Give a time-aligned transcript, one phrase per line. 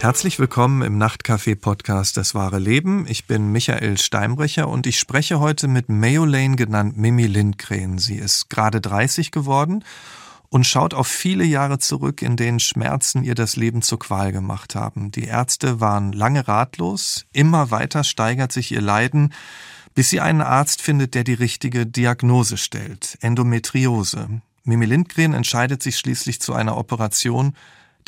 [0.00, 3.04] Herzlich willkommen im Nachtcafé-Podcast Das wahre Leben.
[3.08, 7.98] Ich bin Michael Steinbrecher und ich spreche heute mit Mayolane genannt Mimi Lindgren.
[7.98, 9.84] Sie ist gerade 30 geworden
[10.50, 14.76] und schaut auf viele Jahre zurück, in denen Schmerzen ihr das Leben zur Qual gemacht
[14.76, 15.10] haben.
[15.10, 19.34] Die Ärzte waren lange ratlos, immer weiter steigert sich ihr Leiden,
[19.96, 24.28] bis sie einen Arzt findet, der die richtige Diagnose stellt, Endometriose.
[24.62, 27.54] Mimi Lindgren entscheidet sich schließlich zu einer Operation,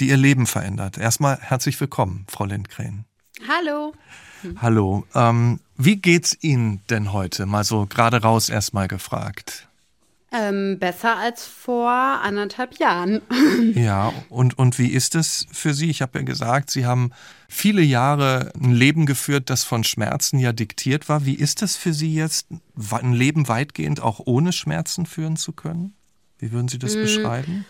[0.00, 0.98] die ihr Leben verändert.
[0.98, 3.04] Erstmal herzlich willkommen, Frau Lindgren.
[3.48, 3.92] Hallo.
[4.60, 5.04] Hallo.
[5.14, 7.46] Ähm, wie geht's Ihnen denn heute?
[7.46, 9.68] Mal so gerade raus erstmal gefragt.
[10.32, 13.20] Ähm, besser als vor anderthalb Jahren.
[13.74, 15.90] Ja, und, und wie ist es für Sie?
[15.90, 17.12] Ich habe ja gesagt, Sie haben
[17.48, 21.26] viele Jahre ein Leben geführt, das von Schmerzen ja diktiert war.
[21.26, 22.46] Wie ist es für Sie jetzt,
[22.90, 25.94] ein Leben weitgehend auch ohne Schmerzen führen zu können?
[26.38, 27.00] Wie würden Sie das mm.
[27.00, 27.66] beschreiben?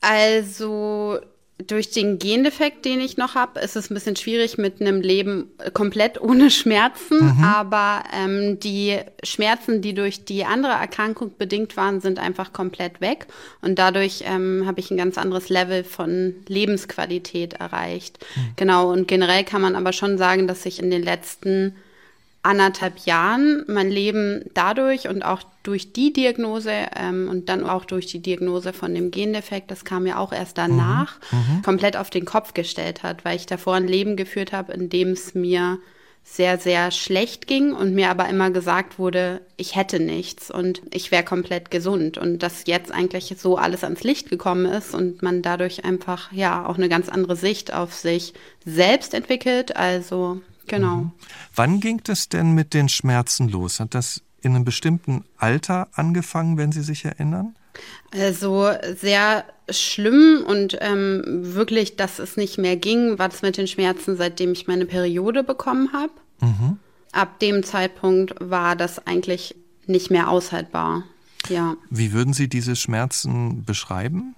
[0.00, 1.20] Also
[1.64, 5.50] durch den Gendefekt, den ich noch habe, ist es ein bisschen schwierig mit einem Leben
[5.72, 7.36] komplett ohne Schmerzen.
[7.36, 7.44] Mhm.
[7.44, 13.26] Aber ähm, die Schmerzen, die durch die andere Erkrankung bedingt waren, sind einfach komplett weg.
[13.62, 18.18] Und dadurch ähm, habe ich ein ganz anderes Level von Lebensqualität erreicht.
[18.34, 18.40] Mhm.
[18.56, 18.92] Genau.
[18.92, 21.74] Und generell kann man aber schon sagen, dass ich in den letzten
[22.46, 28.06] anderthalb Jahren mein Leben dadurch und auch durch die Diagnose ähm, und dann auch durch
[28.06, 31.62] die Diagnose von dem Gendefekt, das kam ja auch erst danach, mhm, mhm.
[31.62, 35.10] komplett auf den Kopf gestellt hat, weil ich davor ein Leben geführt habe, in dem
[35.10, 35.78] es mir
[36.28, 41.12] sehr, sehr schlecht ging und mir aber immer gesagt wurde, ich hätte nichts und ich
[41.12, 45.40] wäre komplett gesund und dass jetzt eigentlich so alles ans Licht gekommen ist und man
[45.40, 49.76] dadurch einfach ja auch eine ganz andere Sicht auf sich selbst entwickelt.
[49.76, 50.96] Also Genau.
[50.96, 51.10] Mhm.
[51.54, 53.80] Wann ging das denn mit den Schmerzen los?
[53.80, 57.56] Hat das in einem bestimmten Alter angefangen, wenn Sie sich erinnern?
[58.12, 63.66] Also sehr schlimm und ähm, wirklich, dass es nicht mehr ging, war das mit den
[63.66, 66.12] Schmerzen, seitdem ich meine Periode bekommen habe.
[66.40, 66.78] Mhm.
[67.12, 71.04] Ab dem Zeitpunkt war das eigentlich nicht mehr aushaltbar.
[71.48, 71.76] Ja.
[71.90, 74.34] Wie würden Sie diese Schmerzen beschreiben?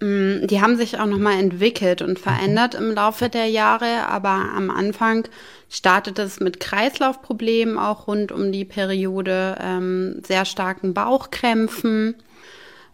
[0.00, 4.70] Mm, die haben sich auch nochmal entwickelt und verändert im Laufe der Jahre, aber am
[4.70, 5.26] Anfang
[5.68, 12.14] startet es mit Kreislaufproblemen auch rund um die Periode, ähm, sehr starken Bauchkrämpfen,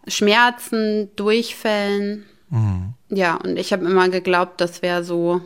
[0.07, 2.25] Schmerzen, Durchfällen.
[2.51, 2.95] Mhm.
[3.11, 5.41] Ja, und ich habe immer geglaubt, das wäre so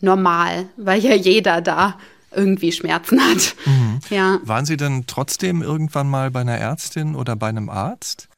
[0.00, 1.98] normal, weil ja jeder da
[2.32, 3.56] irgendwie Schmerzen hat.
[3.64, 4.00] Mhm.
[4.10, 4.40] Ja.
[4.42, 8.28] Waren Sie denn trotzdem irgendwann mal bei einer Ärztin oder bei einem Arzt?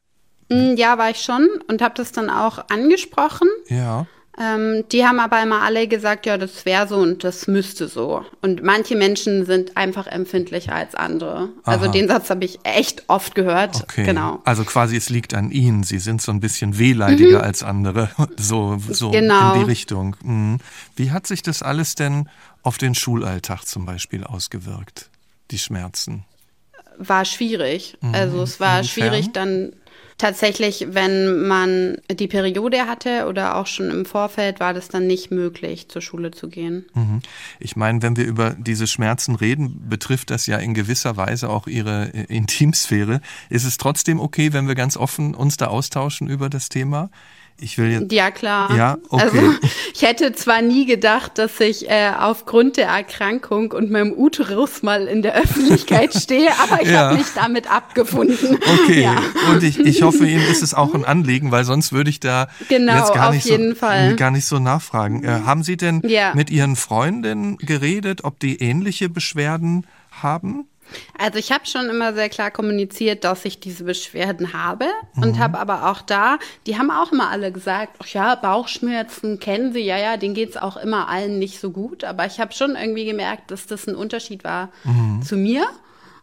[0.48, 3.48] Mm, ja, war ich schon und habe das dann auch angesprochen.
[3.69, 4.06] Ja.
[4.41, 8.25] Ähm, die haben aber immer alle gesagt, ja, das wäre so und das müsste so.
[8.41, 11.36] Und manche Menschen sind einfach empfindlicher als andere.
[11.36, 11.72] Also Aha.
[11.72, 13.82] Also den Satz habe ich echt oft gehört.
[13.82, 14.04] Okay.
[14.04, 14.41] Genau.
[14.44, 15.82] Also quasi es liegt an ihnen.
[15.82, 17.44] Sie sind so ein bisschen wehleidiger mhm.
[17.44, 18.10] als andere.
[18.38, 19.54] So, so genau.
[19.54, 20.16] in die Richtung.
[20.22, 20.59] Mhm.
[20.94, 22.28] Wie hat sich das alles denn
[22.62, 25.10] auf den Schulalltag zum Beispiel ausgewirkt?
[25.50, 26.25] Die Schmerzen?
[26.98, 27.97] War schwierig.
[28.00, 28.15] Mhm.
[28.15, 28.84] Also es war Inwiefern?
[28.84, 29.72] schwierig dann
[30.18, 35.30] Tatsächlich, wenn man die Periode hatte oder auch schon im Vorfeld, war das dann nicht
[35.30, 36.86] möglich, zur Schule zu gehen.
[36.94, 37.22] Mhm.
[37.60, 41.68] Ich meine, wenn wir über diese Schmerzen reden, betrifft das ja in gewisser Weise auch
[41.68, 43.20] ihre äh, Intimsphäre.
[43.48, 47.10] Ist es trotzdem okay, wenn wir ganz offen uns da austauschen über das Thema?
[47.60, 48.12] Ich will jetzt.
[48.12, 48.74] Ja, klar.
[48.76, 49.22] Ja, okay.
[49.24, 49.54] Also,
[49.94, 55.08] ich hätte zwar nie gedacht, dass ich äh, aufgrund der Erkrankung und meinem Uterus mal
[55.08, 57.08] in der Öffentlichkeit stehe, aber ich ja.
[57.08, 58.58] habe mich damit abgefunden.
[58.84, 59.02] Okay.
[59.02, 59.20] Ja.
[59.50, 62.48] Und ich, ich hoffe, Ihnen ist es auch ein Anliegen, weil sonst würde ich da
[62.68, 64.14] genau, jetzt gar nicht, so, Fall.
[64.14, 65.24] gar nicht so nachfragen.
[65.24, 66.34] Äh, haben Sie denn ja.
[66.34, 70.68] mit Ihren Freundinnen geredet, ob die ähnliche Beschwerden haben?
[71.19, 75.22] Also ich habe schon immer sehr klar kommuniziert, dass ich diese Beschwerden habe mhm.
[75.22, 79.72] und habe aber auch da, die haben auch immer alle gesagt, ach ja, Bauchschmerzen kennen
[79.72, 82.04] sie, ja, ja, denen geht's auch immer allen nicht so gut.
[82.04, 85.22] Aber ich habe schon irgendwie gemerkt, dass das ein Unterschied war mhm.
[85.22, 85.66] zu mir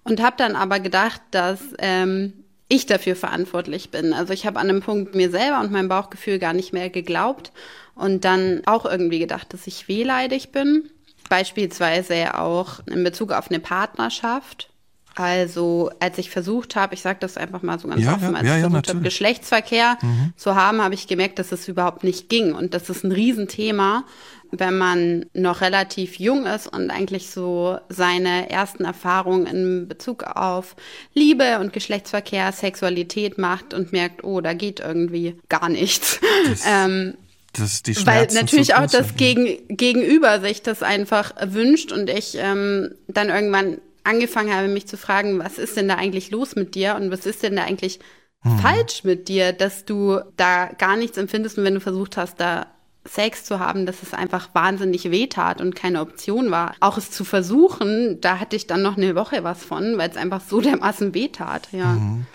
[0.03, 2.33] und habe dann aber gedacht, dass ähm,
[2.67, 4.13] ich dafür verantwortlich bin.
[4.13, 7.51] Also ich habe an einem Punkt mir selber und meinem Bauchgefühl gar nicht mehr geglaubt
[7.95, 10.89] und dann auch irgendwie gedacht, dass ich wehleidig bin
[11.29, 14.69] Beispielsweise auch in Bezug auf eine Partnerschaft.
[15.15, 18.45] Also als ich versucht habe, ich sage das einfach mal so ganz ja, offen, als
[18.45, 20.33] ja, ich versucht ja, habe, Geschlechtsverkehr mhm.
[20.35, 22.53] zu haben, habe ich gemerkt, dass es überhaupt nicht ging.
[22.53, 24.03] Und das ist ein Riesenthema,
[24.51, 30.75] wenn man noch relativ jung ist und eigentlich so seine ersten Erfahrungen in Bezug auf
[31.13, 36.19] Liebe und Geschlechtsverkehr, Sexualität macht und merkt, oh, da geht irgendwie gar nichts.
[36.67, 37.15] ähm,
[37.57, 42.37] das, die Schmerzen Weil natürlich auch das Gegen, Gegenüber sich das einfach wünscht und ich
[42.37, 46.75] ähm, dann irgendwann angefangen habe, mich zu fragen, was ist denn da eigentlich los mit
[46.75, 47.99] dir und was ist denn da eigentlich
[48.41, 48.59] hm.
[48.59, 52.67] falsch mit dir, dass du da gar nichts empfindest und wenn du versucht hast, da
[53.07, 56.75] Sex zu haben, dass es einfach wahnsinnig wehtat und keine Option war.
[56.79, 60.17] Auch es zu versuchen, da hatte ich dann noch eine Woche was von, weil es
[60.17, 61.93] einfach so dermaßen wehtat, ja.
[61.93, 62.25] Mhm.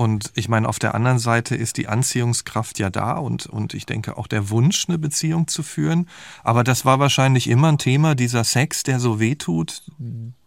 [0.00, 3.84] Und ich meine, auf der anderen Seite ist die Anziehungskraft ja da und, und ich
[3.84, 6.08] denke auch der Wunsch, eine Beziehung zu führen.
[6.42, 9.82] Aber das war wahrscheinlich immer ein Thema, dieser Sex, der so wehtut,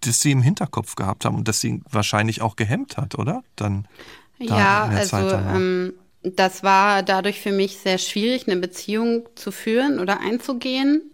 [0.02, 3.44] das Sie im Hinterkopf gehabt haben und das Sie wahrscheinlich auch gehemmt hat, oder?
[3.56, 3.88] Dann.
[4.40, 10.00] Da ja, also ähm, das war dadurch für mich sehr schwierig, eine Beziehung zu führen
[10.00, 11.12] oder einzugehen.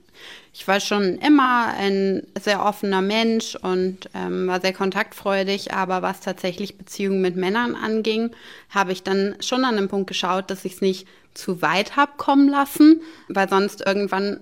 [0.53, 6.21] Ich war schon immer ein sehr offener Mensch und ähm, war sehr kontaktfreudig, aber was
[6.21, 8.31] tatsächlich Beziehungen mit Männern anging,
[8.69, 12.13] habe ich dann schon an dem Punkt geschaut, dass ich es nicht zu weit habe
[12.17, 14.39] kommen lassen, weil sonst irgendwann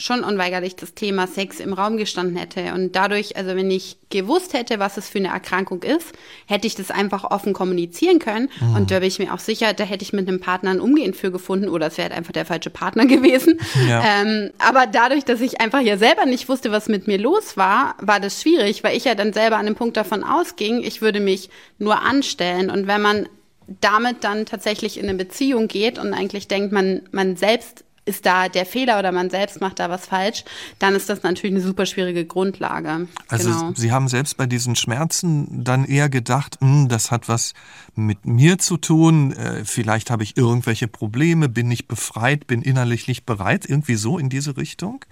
[0.00, 2.72] schon unweigerlich das Thema Sex im Raum gestanden hätte.
[2.74, 6.12] Und dadurch, also wenn ich gewusst hätte, was es für eine Erkrankung ist,
[6.46, 8.48] hätte ich das einfach offen kommunizieren können.
[8.60, 8.76] Mhm.
[8.76, 11.14] Und da bin ich mir auch sicher, da hätte ich mit einem Partner ein Umgehen
[11.14, 13.60] für gefunden oder es wäre halt einfach der falsche Partner gewesen.
[13.88, 14.22] Ja.
[14.22, 17.94] Ähm, aber dadurch, dass ich einfach ja selber nicht wusste, was mit mir los war,
[18.00, 21.20] war das schwierig, weil ich ja dann selber an dem Punkt davon ausging, ich würde
[21.20, 22.70] mich nur anstellen.
[22.70, 23.28] Und wenn man
[23.80, 28.48] damit dann tatsächlich in eine Beziehung geht und eigentlich denkt, man, man selbst ist da
[28.48, 30.44] der Fehler oder man selbst macht da was falsch,
[30.78, 33.08] dann ist das natürlich eine super schwierige Grundlage.
[33.28, 33.72] Also genau.
[33.74, 37.54] Sie haben selbst bei diesen Schmerzen dann eher gedacht, hm, das hat was
[37.94, 43.08] mit mir zu tun, äh, vielleicht habe ich irgendwelche Probleme, bin ich befreit, bin innerlich
[43.08, 45.04] nicht bereit, irgendwie so in diese Richtung?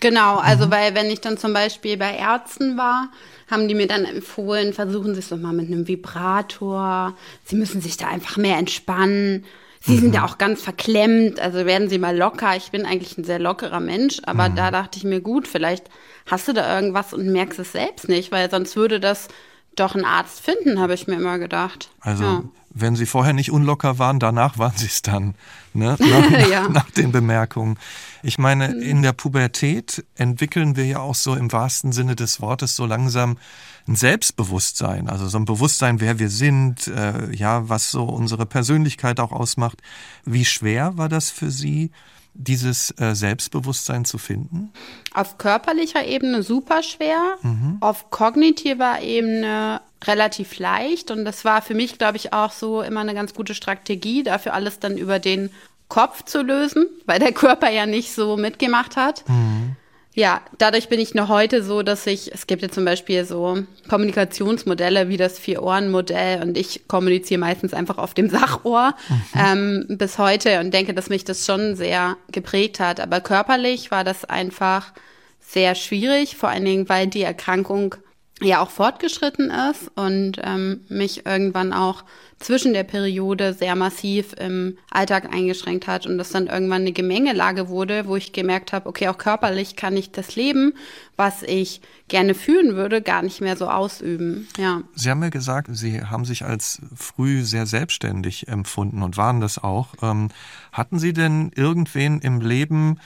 [0.00, 0.70] Genau, also mhm.
[0.70, 3.10] weil wenn ich dann zum Beispiel bei Ärzten war,
[3.50, 7.80] haben die mir dann empfohlen, versuchen Sie es doch mal mit einem Vibrator, Sie müssen
[7.80, 9.44] sich da einfach mehr entspannen.
[9.86, 10.26] Sie sind ja mhm.
[10.26, 12.56] auch ganz verklemmt, also werden Sie mal locker.
[12.56, 14.56] Ich bin eigentlich ein sehr lockerer Mensch, aber mhm.
[14.56, 15.90] da dachte ich mir, gut, vielleicht
[16.24, 19.28] hast du da irgendwas und merkst es selbst nicht, weil sonst würde das
[19.76, 21.90] doch ein Arzt finden, habe ich mir immer gedacht.
[22.00, 22.42] Also, ja.
[22.70, 25.34] wenn Sie vorher nicht unlocker waren, danach waren Sie es dann,
[25.74, 25.96] ne?
[26.00, 26.68] Nach, ja.
[26.68, 27.78] nach, den Bemerkungen.
[28.22, 28.80] Ich meine, mhm.
[28.80, 33.36] in der Pubertät entwickeln wir ja auch so im wahrsten Sinne des Wortes so langsam
[33.86, 39.20] ein Selbstbewusstsein, also so ein Bewusstsein, wer wir sind, äh, ja, was so unsere Persönlichkeit
[39.20, 39.78] auch ausmacht.
[40.24, 41.90] Wie schwer war das für Sie,
[42.34, 44.72] dieses äh, Selbstbewusstsein zu finden?
[45.12, 47.76] Auf körperlicher Ebene super schwer, mhm.
[47.80, 53.00] auf kognitiver Ebene relativ leicht und das war für mich, glaube ich, auch so immer
[53.00, 55.50] eine ganz gute Strategie, dafür alles dann über den
[55.88, 59.28] Kopf zu lösen, weil der Körper ja nicht so mitgemacht hat.
[59.28, 59.76] Mhm.
[60.16, 63.58] Ja, dadurch bin ich noch heute so, dass ich, es gibt ja zum Beispiel so
[63.88, 69.40] Kommunikationsmodelle wie das Vier-Ohren-Modell und ich kommuniziere meistens einfach auf dem Sachohr mhm.
[69.88, 73.00] ähm, bis heute und denke, dass mich das schon sehr geprägt hat.
[73.00, 74.92] Aber körperlich war das einfach
[75.40, 77.96] sehr schwierig, vor allen Dingen, weil die Erkrankung
[78.40, 82.04] ja auch fortgeschritten ist und ähm, mich irgendwann auch
[82.40, 87.68] zwischen der Periode sehr massiv im Alltag eingeschränkt hat und das dann irgendwann eine Gemengelage
[87.68, 90.74] wurde, wo ich gemerkt habe, okay, auch körperlich kann ich das Leben,
[91.16, 94.48] was ich gerne fühlen würde, gar nicht mehr so ausüben.
[94.58, 94.82] Ja.
[94.94, 99.62] Sie haben ja gesagt, Sie haben sich als früh sehr selbstständig empfunden und waren das
[99.62, 99.94] auch.
[100.02, 100.28] Ähm,
[100.72, 102.98] hatten Sie denn irgendwen im Leben,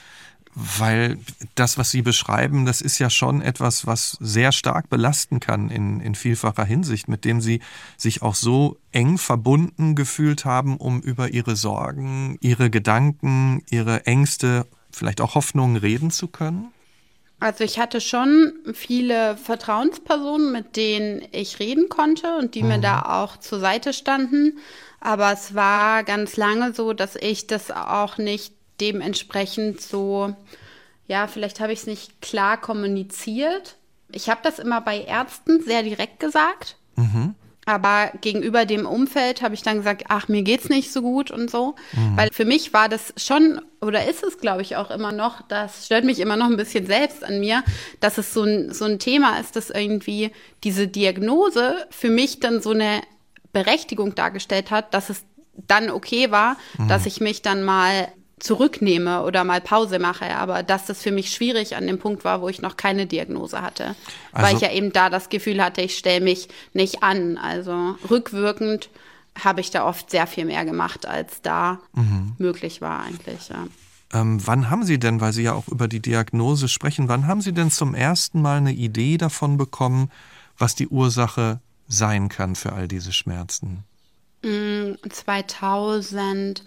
[0.77, 1.17] weil
[1.55, 6.01] das, was Sie beschreiben, das ist ja schon etwas, was sehr stark belasten kann in,
[6.01, 7.61] in vielfacher Hinsicht, mit dem Sie
[7.97, 14.65] sich auch so eng verbunden gefühlt haben, um über Ihre Sorgen, Ihre Gedanken, Ihre Ängste,
[14.91, 16.71] vielleicht auch Hoffnungen reden zu können?
[17.39, 22.67] Also ich hatte schon viele Vertrauenspersonen, mit denen ich reden konnte und die mhm.
[22.67, 24.57] mir da auch zur Seite standen.
[24.99, 30.33] Aber es war ganz lange so, dass ich das auch nicht dementsprechend so,
[31.07, 33.77] ja, vielleicht habe ich es nicht klar kommuniziert.
[34.11, 36.77] Ich habe das immer bei Ärzten sehr direkt gesagt.
[36.95, 37.35] Mhm.
[37.65, 41.51] Aber gegenüber dem Umfeld habe ich dann gesagt, ach, mir geht's nicht so gut und
[41.51, 41.75] so.
[41.93, 42.17] Mhm.
[42.17, 45.85] Weil für mich war das schon, oder ist es, glaube ich, auch immer noch, das
[45.85, 47.63] stört mich immer noch ein bisschen selbst an mir,
[47.99, 50.31] dass es so ein, so ein Thema ist, dass irgendwie
[50.63, 53.01] diese Diagnose für mich dann so eine
[53.53, 55.23] Berechtigung dargestellt hat, dass es
[55.67, 56.87] dann okay war, mhm.
[56.87, 58.07] dass ich mich dann mal
[58.39, 62.41] zurücknehme oder mal Pause mache, aber dass das für mich schwierig an dem Punkt war,
[62.41, 63.95] wo ich noch keine Diagnose hatte,
[64.31, 67.37] also, weil ich ja eben da das Gefühl hatte, ich stelle mich nicht an.
[67.37, 68.89] Also rückwirkend
[69.43, 72.35] habe ich da oft sehr viel mehr gemacht, als da mhm.
[72.37, 73.49] möglich war eigentlich.
[73.49, 73.67] Ja.
[74.11, 77.41] Ähm, wann haben Sie denn, weil Sie ja auch über die Diagnose sprechen, wann haben
[77.41, 80.11] Sie denn zum ersten Mal eine Idee davon bekommen,
[80.57, 83.83] was die Ursache sein kann für all diese Schmerzen?
[85.09, 86.63] 2000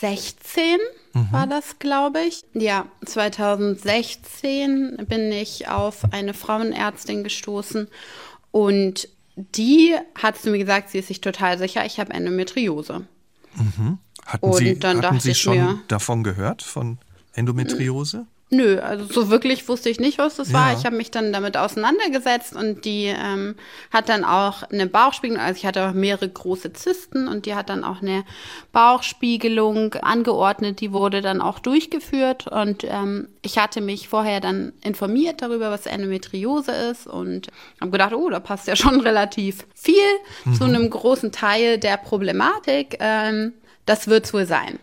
[0.00, 0.78] mm, 16
[1.12, 1.32] mhm.
[1.32, 2.42] war das, glaube ich.
[2.54, 7.88] Ja, 2016 bin ich auf eine Frauenärztin gestoßen
[8.50, 13.06] und die hat zu mir gesagt, sie ist sich total sicher, ich habe Endometriose.
[13.54, 13.98] Mhm.
[14.24, 16.98] Hatten und Sie, dann hatten Sie schon mir, davon gehört, von
[17.34, 18.26] Endometriose?
[18.54, 20.58] Nö, also so wirklich wusste ich nicht, was das ja.
[20.58, 20.72] war.
[20.74, 23.54] Ich habe mich dann damit auseinandergesetzt und die ähm,
[23.90, 27.70] hat dann auch eine Bauchspiegelung, also ich hatte auch mehrere große Zysten und die hat
[27.70, 28.24] dann auch eine
[28.72, 35.40] Bauchspiegelung angeordnet, die wurde dann auch durchgeführt und ähm, ich hatte mich vorher dann informiert
[35.40, 37.48] darüber, was Endometriose ist und
[37.80, 39.94] habe gedacht, oh, da passt ja schon relativ viel
[40.44, 40.54] mhm.
[40.54, 42.98] zu einem großen Teil der Problematik.
[43.00, 43.54] Ähm,
[43.86, 44.78] das wird's wohl sein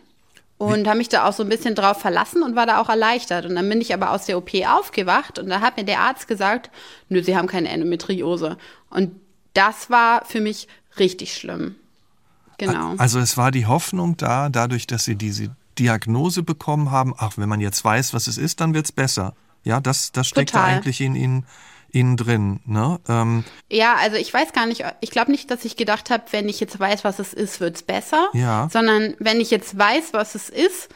[0.60, 3.46] und habe mich da auch so ein bisschen drauf verlassen und war da auch erleichtert.
[3.46, 6.28] Und dann bin ich aber aus der OP aufgewacht und da hat mir der Arzt
[6.28, 6.70] gesagt,
[7.08, 8.58] nö, Sie haben keine Endometriose.
[8.90, 9.12] Und
[9.54, 11.76] das war für mich richtig schlimm.
[12.58, 12.94] Genau.
[12.98, 15.48] Also es war die Hoffnung da, dadurch, dass Sie diese
[15.78, 19.32] Diagnose bekommen haben, ach, wenn man jetzt weiß, was es ist, dann wird's besser.
[19.64, 21.46] Ja, das, das steckt da eigentlich in Ihnen
[21.92, 22.60] innen drin.
[22.66, 22.98] Ne?
[23.08, 26.48] Ähm, ja, also ich weiß gar nicht, ich glaube nicht, dass ich gedacht habe, wenn
[26.48, 28.28] ich jetzt weiß, was es ist, wird's besser.
[28.32, 28.68] Ja.
[28.72, 30.88] Sondern wenn ich jetzt weiß, was es ist,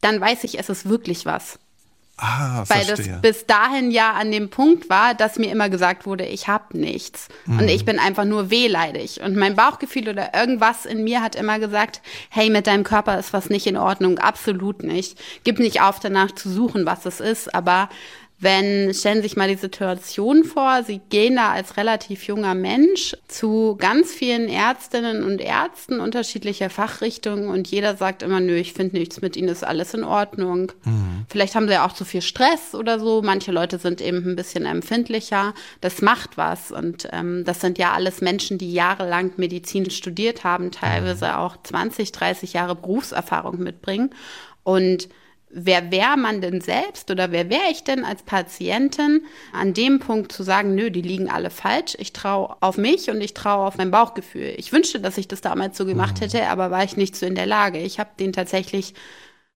[0.00, 1.58] dann weiß ich, es ist wirklich was.
[2.16, 3.14] Ah, Weil verstehe.
[3.14, 6.78] das bis dahin ja an dem Punkt war, dass mir immer gesagt wurde, ich habe
[6.78, 7.26] nichts.
[7.46, 7.58] Mhm.
[7.58, 9.20] Und ich bin einfach nur wehleidig.
[9.20, 13.32] Und mein Bauchgefühl oder irgendwas in mir hat immer gesagt, hey, mit deinem Körper ist
[13.32, 14.18] was nicht in Ordnung.
[14.18, 15.18] Absolut nicht.
[15.42, 17.52] Gib nicht auf, danach zu suchen, was es ist.
[17.52, 17.88] Aber
[18.44, 23.16] wenn, stellen Sie sich mal die Situation vor, Sie gehen da als relativ junger Mensch
[23.26, 28.98] zu ganz vielen Ärztinnen und Ärzten unterschiedlicher Fachrichtungen und jeder sagt immer, nö, ich finde
[28.98, 30.72] nichts, mit Ihnen ist alles in Ordnung.
[30.84, 31.24] Mhm.
[31.28, 33.22] Vielleicht haben Sie ja auch zu viel Stress oder so.
[33.22, 35.54] Manche Leute sind eben ein bisschen empfindlicher.
[35.80, 36.70] Das macht was.
[36.70, 41.34] Und ähm, das sind ja alles Menschen, die jahrelang Medizin studiert haben, teilweise mhm.
[41.34, 44.10] auch 20, 30 Jahre Berufserfahrung mitbringen.
[44.64, 45.08] Und
[45.54, 50.32] wer wäre man denn selbst oder wer wäre ich denn als Patientin, an dem Punkt
[50.32, 53.78] zu sagen, nö, die liegen alle falsch, ich traue auf mich und ich traue auf
[53.78, 54.54] mein Bauchgefühl.
[54.56, 56.24] Ich wünschte, dass ich das damals so gemacht mhm.
[56.24, 57.78] hätte, aber war ich nicht so in der Lage.
[57.78, 58.94] Ich habe den tatsächlich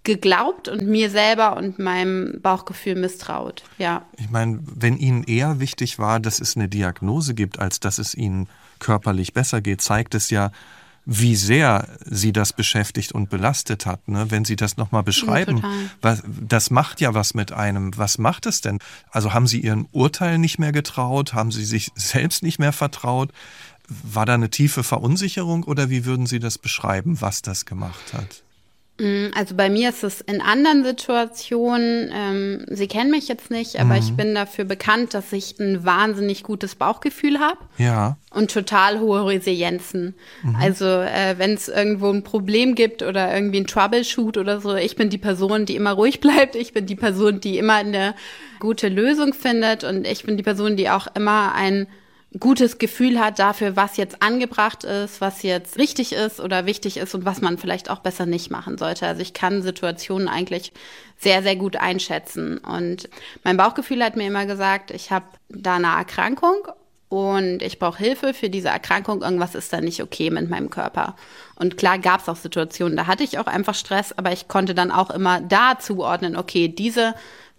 [0.05, 3.65] geglaubt und mir selber und meinem Bauchgefühl misstraut.
[3.77, 4.07] Ja.
[4.17, 8.15] Ich meine, wenn Ihnen eher wichtig war, dass es eine Diagnose gibt, als dass es
[8.15, 10.53] Ihnen körperlich besser geht, zeigt es ja,
[11.11, 14.07] wie sehr sie das beschäftigt und belastet hat.
[14.09, 14.31] Ne?
[14.31, 15.71] Wenn Sie das nochmal beschreiben, ja,
[16.03, 17.97] was, das macht ja was mit einem.
[17.97, 18.79] Was macht es denn?
[19.11, 21.33] Also haben Sie Ihren Urteil nicht mehr getraut?
[21.33, 23.33] Haben Sie sich selbst nicht mehr vertraut?
[23.89, 28.43] War da eine tiefe Verunsicherung oder wie würden Sie das beschreiben, was das gemacht hat?
[28.99, 33.79] Mm, also bei mir ist es in anderen Situationen, ähm, Sie kennen mich jetzt nicht,
[33.79, 34.01] aber mhm.
[34.01, 37.59] ich bin dafür bekannt, dass ich ein wahnsinnig gutes Bauchgefühl habe.
[37.79, 38.17] Ja.
[38.31, 40.15] Und total hohe Resilienzen.
[40.43, 40.57] Mhm.
[40.57, 44.97] Also äh, wenn es irgendwo ein Problem gibt oder irgendwie ein Troubleshoot oder so, ich
[44.97, 46.57] bin die Person, die immer ruhig bleibt.
[46.57, 48.15] Ich bin die Person, die immer eine
[48.59, 51.87] gute Lösung findet und ich bin die Person, die auch immer ein
[52.39, 57.15] gutes Gefühl hat dafür, was jetzt angebracht ist, was jetzt richtig ist oder wichtig ist
[57.15, 59.07] und was man vielleicht auch besser nicht machen sollte.
[59.07, 60.73] Also ich kann Situationen eigentlich
[61.17, 62.59] sehr, sehr gut einschätzen.
[62.59, 63.09] Und
[63.45, 66.69] mein Bauchgefühl hat mir immer gesagt, ich habe da eine Erkrankung
[67.09, 69.23] und ich brauche Hilfe für diese Erkrankung.
[69.23, 71.17] Irgendwas ist da nicht okay mit meinem Körper.
[71.57, 74.75] Und klar gab es auch Situationen, da hatte ich auch einfach Stress, aber ich konnte
[74.75, 77.15] dann auch immer da zuordnen, okay, diese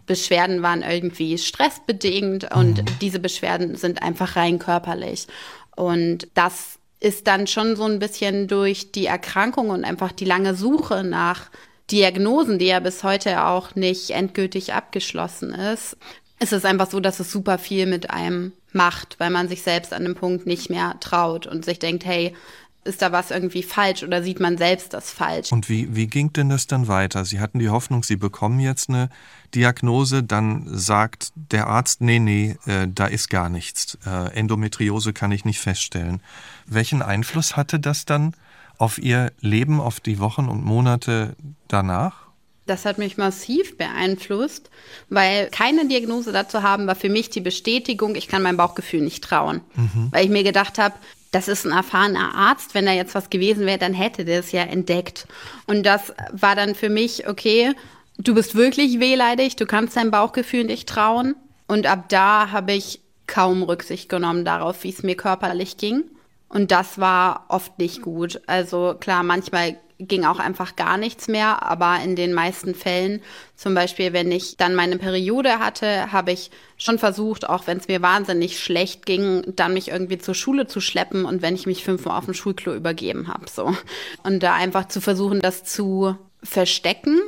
[0.10, 2.86] Beschwerden waren irgendwie stressbedingt und mhm.
[3.00, 5.28] diese Beschwerden sind einfach rein körperlich.
[5.76, 10.56] Und das ist dann schon so ein bisschen durch die Erkrankung und einfach die lange
[10.56, 11.52] Suche nach
[11.92, 15.96] Diagnosen, die ja bis heute auch nicht endgültig abgeschlossen ist,
[16.40, 19.94] ist es einfach so, dass es super viel mit einem macht, weil man sich selbst
[19.94, 22.36] an dem Punkt nicht mehr traut und sich denkt, hey,
[22.84, 25.52] ist da was irgendwie falsch oder sieht man selbst das falsch?
[25.52, 27.26] Und wie, wie ging denn das dann weiter?
[27.26, 29.10] Sie hatten die Hoffnung, Sie bekommen jetzt eine
[29.54, 33.98] Diagnose, dann sagt der Arzt, nee, nee, äh, da ist gar nichts.
[34.06, 36.22] Äh, Endometriose kann ich nicht feststellen.
[36.66, 38.34] Welchen Einfluss hatte das dann
[38.78, 41.36] auf Ihr Leben, auf die Wochen und Monate
[41.68, 42.30] danach?
[42.66, 44.70] Das hat mich massiv beeinflusst,
[45.10, 49.24] weil keine Diagnose dazu haben war für mich die Bestätigung, ich kann meinem Bauchgefühl nicht
[49.24, 49.62] trauen.
[49.76, 50.10] Mhm.
[50.12, 50.94] Weil ich mir gedacht habe,
[51.32, 52.74] das ist ein erfahrener Arzt.
[52.74, 55.28] Wenn da jetzt was gewesen wäre, dann hätte der es ja entdeckt.
[55.68, 57.74] Und das war dann für mich, okay,
[58.18, 61.36] du bist wirklich wehleidig, du kannst deinem Bauchgefühl nicht trauen.
[61.68, 66.04] Und ab da habe ich kaum Rücksicht genommen darauf, wie es mir körperlich ging.
[66.50, 68.42] Und das war oft nicht gut.
[68.48, 73.22] Also klar, manchmal ging auch einfach gar nichts mehr, aber in den meisten Fällen,
[73.56, 77.90] zum Beispiel wenn ich dann meine Periode hatte, habe ich schon versucht, auch wenn es
[77.90, 81.84] mir wahnsinnig schlecht ging, dann mich irgendwie zur Schule zu schleppen und wenn ich mich
[81.84, 83.76] fünfmal auf dem Schulklo übergeben habe, so.
[84.24, 87.20] Und da einfach zu versuchen, das zu verstecken.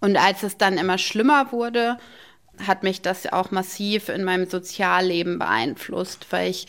[0.00, 1.98] Und als es dann immer schlimmer wurde,
[2.66, 6.68] hat mich das auch massiv in meinem Sozialleben beeinflusst, weil ich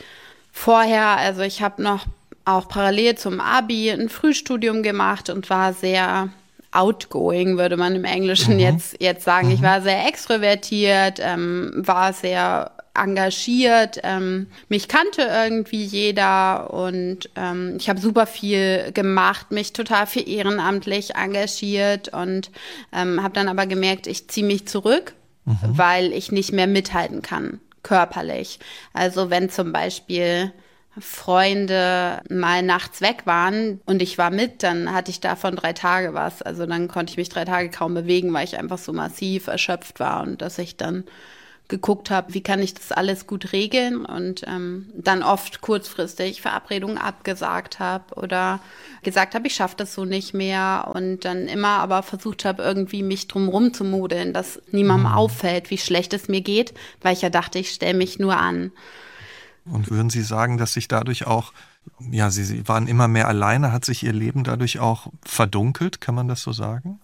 [0.52, 2.06] vorher, also ich habe noch
[2.46, 6.30] auch parallel zum Abi ein Frühstudium gemacht und war sehr
[6.72, 8.60] outgoing, würde man im Englischen mhm.
[8.60, 9.48] jetzt, jetzt sagen.
[9.48, 9.54] Mhm.
[9.54, 14.00] Ich war sehr extrovertiert, ähm, war sehr engagiert.
[14.04, 20.20] Ähm, mich kannte irgendwie jeder und ähm, ich habe super viel gemacht, mich total für
[20.20, 22.52] ehrenamtlich engagiert und
[22.92, 25.14] ähm, habe dann aber gemerkt, ich ziehe mich zurück,
[25.46, 25.58] mhm.
[25.64, 28.60] weil ich nicht mehr mithalten kann, körperlich.
[28.94, 30.52] Also wenn zum Beispiel
[31.00, 36.14] Freunde mal nachts weg waren und ich war mit, dann hatte ich davon drei Tage
[36.14, 36.42] was.
[36.42, 40.00] Also dann konnte ich mich drei Tage kaum bewegen, weil ich einfach so massiv erschöpft
[40.00, 41.06] war und dass ich dann
[41.72, 46.98] geguckt habe, wie kann ich das alles gut regeln und ähm, dann oft kurzfristig Verabredungen
[46.98, 48.60] abgesagt habe oder
[49.04, 53.04] gesagt habe, ich schaffe das so nicht mehr und dann immer aber versucht habe, irgendwie
[53.04, 55.18] mich drumherum zu modeln, dass niemandem mhm.
[55.18, 58.74] auffällt, wie schlecht es mir geht, weil ich ja dachte, ich stelle mich nur an.
[59.66, 61.54] Und würden Sie sagen, dass sich dadurch auch,
[62.12, 66.16] ja, Sie, Sie waren immer mehr alleine, hat sich Ihr Leben dadurch auch verdunkelt, kann
[66.16, 67.00] man das so sagen?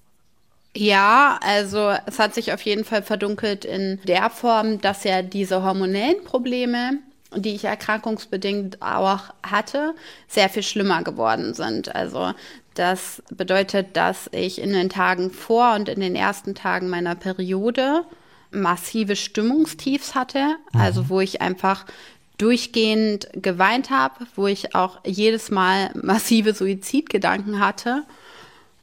[0.75, 5.63] Ja, also es hat sich auf jeden Fall verdunkelt in der Form, dass ja diese
[5.63, 6.99] hormonellen Probleme,
[7.35, 9.95] die ich erkrankungsbedingt auch hatte,
[10.27, 11.95] sehr viel schlimmer geworden sind.
[11.95, 12.33] Also
[12.75, 18.03] das bedeutet, dass ich in den Tagen vor und in den ersten Tagen meiner Periode
[18.51, 20.79] massive Stimmungstiefs hatte, mhm.
[20.79, 21.85] also wo ich einfach
[22.37, 28.03] durchgehend geweint habe, wo ich auch jedes Mal massive Suizidgedanken hatte.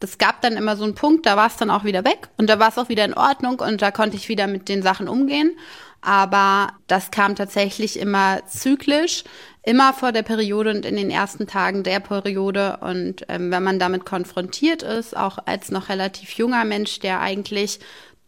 [0.00, 2.50] Das gab dann immer so einen Punkt, da war es dann auch wieder weg und
[2.50, 5.08] da war es auch wieder in Ordnung und da konnte ich wieder mit den Sachen
[5.08, 5.56] umgehen.
[6.04, 9.24] Aber das kam tatsächlich immer zyklisch,
[9.62, 12.76] immer vor der Periode und in den ersten Tagen der Periode.
[12.82, 17.80] Und ähm, wenn man damit konfrontiert ist, auch als noch relativ junger Mensch, der eigentlich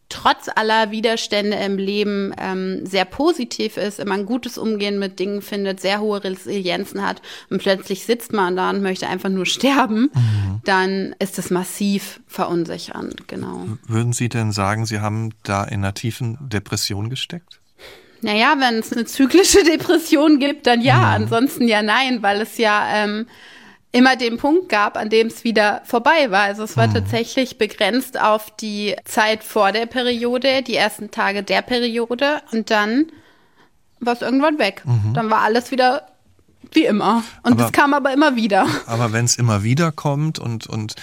[0.08, 5.42] trotz aller Widerstände im Leben ähm, sehr positiv ist, immer ein gutes Umgehen mit Dingen
[5.42, 10.10] findet, sehr hohe Resilienzen hat und plötzlich sitzt man da und möchte einfach nur sterben,
[10.14, 10.60] mhm.
[10.64, 13.66] dann ist das massiv verunsichernd, genau.
[13.86, 17.60] Würden Sie denn sagen, Sie haben da in einer tiefen Depression gesteckt?
[18.22, 21.24] Naja, wenn es eine zyklische Depression gibt, dann ja, mhm.
[21.24, 23.26] ansonsten ja nein, weil es ja ähm,
[23.96, 26.42] immer den Punkt gab, an dem es wieder vorbei war.
[26.42, 26.94] Also es war hm.
[26.94, 33.06] tatsächlich begrenzt auf die Zeit vor der Periode, die ersten Tage der Periode und dann
[34.00, 34.82] war es irgendwann weg.
[34.84, 35.14] Mhm.
[35.14, 36.06] Dann war alles wieder
[36.72, 37.22] wie immer.
[37.42, 38.66] Und es kam aber immer wieder.
[38.86, 40.96] Aber wenn es immer wieder kommt und, und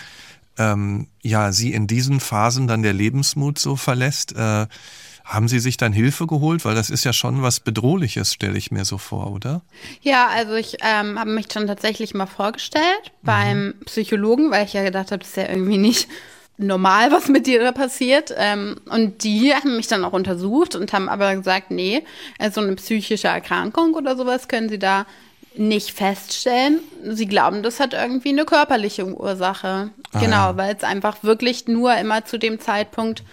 [0.58, 4.67] ähm, ja, sie in diesen Phasen dann der Lebensmut so verlässt, äh,
[5.24, 6.66] haben Sie sich dann Hilfe geholt?
[6.66, 9.62] Weil das ist ja schon was Bedrohliches, stelle ich mir so vor, oder?
[10.02, 12.84] Ja, also ich ähm, habe mich schon tatsächlich mal vorgestellt
[13.22, 13.26] mhm.
[13.26, 16.08] beim Psychologen, weil ich ja gedacht habe, das ist ja irgendwie nicht
[16.58, 18.34] normal, was mit dir da passiert.
[18.38, 22.04] Ähm, und die haben mich dann auch untersucht und haben aber gesagt, nee,
[22.38, 25.06] so also eine psychische Erkrankung oder sowas können sie da
[25.56, 26.80] nicht feststellen.
[27.04, 29.92] Sie glauben, das hat irgendwie eine körperliche Ursache.
[30.12, 30.58] Ah, genau, ja.
[30.58, 33.24] weil es einfach wirklich nur immer zu dem Zeitpunkt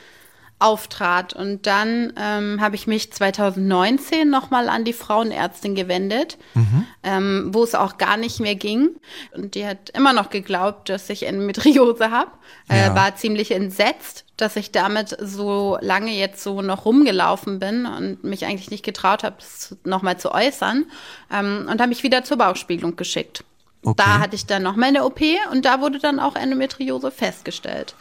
[0.60, 1.32] auftrat.
[1.32, 6.86] Und dann ähm, habe ich mich 2019 nochmal an die Frauenärztin gewendet, mhm.
[7.02, 8.90] ähm, wo es auch gar nicht mehr ging.
[9.34, 12.30] Und die hat immer noch geglaubt, dass ich Endometriose habe.
[12.68, 12.94] Äh, ja.
[12.94, 18.44] War ziemlich entsetzt, dass ich damit so lange jetzt so noch rumgelaufen bin und mich
[18.44, 20.84] eigentlich nicht getraut habe, das nochmal zu äußern.
[21.32, 23.44] Ähm, und habe mich wieder zur Bauchspiegelung geschickt.
[23.82, 23.94] Okay.
[23.96, 25.20] Da hatte ich dann noch meine OP
[25.52, 27.94] und da wurde dann auch Endometriose festgestellt.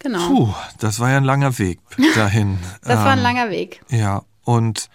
[0.00, 0.28] Genau.
[0.28, 1.78] Puh, das war ja ein langer Weg
[2.14, 2.58] dahin.
[2.82, 3.80] das war ein ähm, langer Weg.
[3.90, 4.88] Ja, und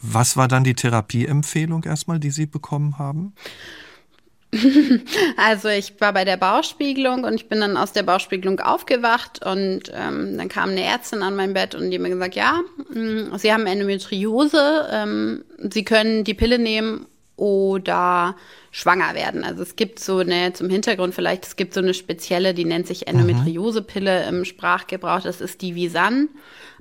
[0.00, 3.34] was war dann die Therapieempfehlung erstmal, die Sie bekommen haben?
[5.36, 9.90] Also ich war bei der Bauchspiegelung und ich bin dann aus der Bauchspiegelung aufgewacht und
[9.94, 12.60] ähm, dann kam eine Ärztin an mein Bett und die hat mir gesagt, ja,
[12.92, 18.36] mh, mm, Sie haben Endometriose, ähm, Sie können die Pille nehmen oder
[18.74, 19.44] schwanger werden.
[19.44, 22.86] Also es gibt so eine, zum Hintergrund vielleicht, es gibt so eine spezielle, die nennt
[22.86, 26.30] sich Endometriosepille im Sprachgebrauch, das ist die Visan.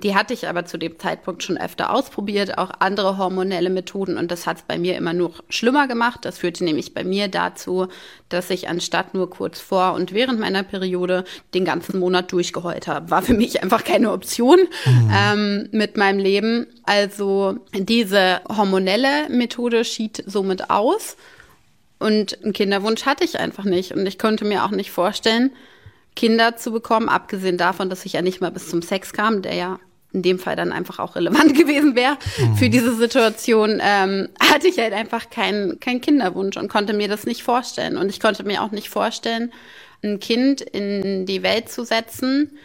[0.02, 4.32] Die hatte ich aber zu dem Zeitpunkt schon öfter ausprobiert, auch andere hormonelle Methoden und
[4.32, 6.22] das hat es bei mir immer nur schlimmer gemacht.
[6.24, 7.88] Das führte nämlich bei mir dazu,
[8.30, 13.12] dass ich anstatt nur kurz vor und während meiner Periode den ganzen Monat durchgeheult habe.
[13.12, 15.12] War für mich einfach keine Option mhm.
[15.14, 16.68] ähm, mit meinem Leben.
[16.84, 21.18] Also diese hormonelle Methode schied somit aus.
[22.02, 23.92] Und einen Kinderwunsch hatte ich einfach nicht.
[23.92, 25.52] Und ich konnte mir auch nicht vorstellen,
[26.16, 29.54] Kinder zu bekommen, abgesehen davon, dass ich ja nicht mal bis zum Sex kam, der
[29.54, 29.80] ja
[30.14, 32.56] in dem Fall dann einfach auch relevant gewesen wäre mhm.
[32.58, 37.26] für diese Situation, ähm, hatte ich halt einfach keinen kein Kinderwunsch und konnte mir das
[37.26, 37.98] nicht vorstellen.
[37.98, 39.54] Und ich konnte mir auch nicht vorstellen,
[40.04, 42.58] ein Kind in die Welt zu setzen,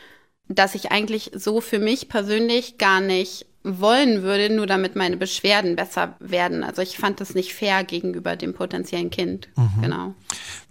[0.49, 5.75] das ich eigentlich so für mich persönlich gar nicht wollen würde, nur damit meine Beschwerden
[5.75, 6.63] besser werden.
[6.63, 9.49] Also ich fand das nicht fair gegenüber dem potenziellen Kind.
[9.57, 9.83] Mhm.
[9.83, 10.15] Genau.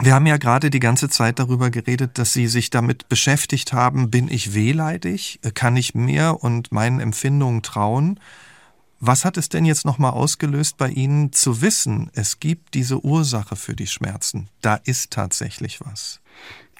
[0.01, 4.09] Wir haben ja gerade die ganze Zeit darüber geredet, dass Sie sich damit beschäftigt haben,
[4.09, 5.39] bin ich wehleidig?
[5.53, 8.19] Kann ich mir und meinen Empfindungen trauen?
[9.01, 13.55] Was hat es denn jetzt nochmal ausgelöst bei Ihnen zu wissen, es gibt diese Ursache
[13.55, 14.49] für die Schmerzen?
[14.61, 16.21] Da ist tatsächlich was.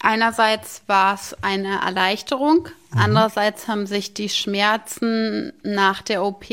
[0.06, 3.00] Einerseits war es eine Erleichterung, mhm.
[3.00, 6.46] andererseits haben sich die Schmerzen nach der OP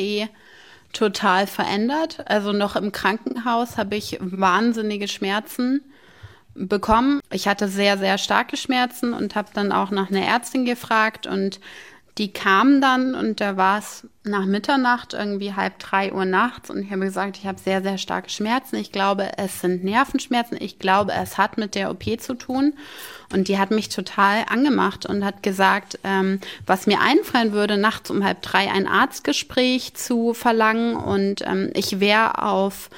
[0.95, 2.25] total verändert.
[2.25, 5.83] Also noch im Krankenhaus habe ich wahnsinnige Schmerzen
[6.55, 7.21] bekommen.
[7.31, 11.61] Ich hatte sehr, sehr starke Schmerzen und habe dann auch nach einer Ärztin gefragt und
[12.19, 16.83] die kam dann und da war es nach Mitternacht, irgendwie halb drei Uhr nachts und
[16.83, 18.77] ich habe gesagt, ich habe sehr, sehr starke Schmerzen.
[18.77, 20.59] Ich glaube, es sind Nervenschmerzen.
[20.61, 22.75] Ich glaube, es hat mit der OP zu tun.
[23.33, 28.11] Und die hat mich total angemacht und hat gesagt, ähm, was mir einfallen würde, nachts
[28.11, 32.91] um halb drei ein Arztgespräch zu verlangen und ähm, ich wäre auf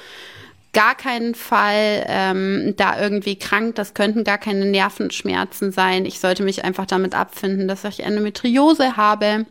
[0.75, 3.75] gar keinen Fall ähm, da irgendwie krank.
[3.75, 6.05] Das könnten gar keine Nervenschmerzen sein.
[6.05, 9.45] Ich sollte mich einfach damit abfinden, dass ich Endometriose habe.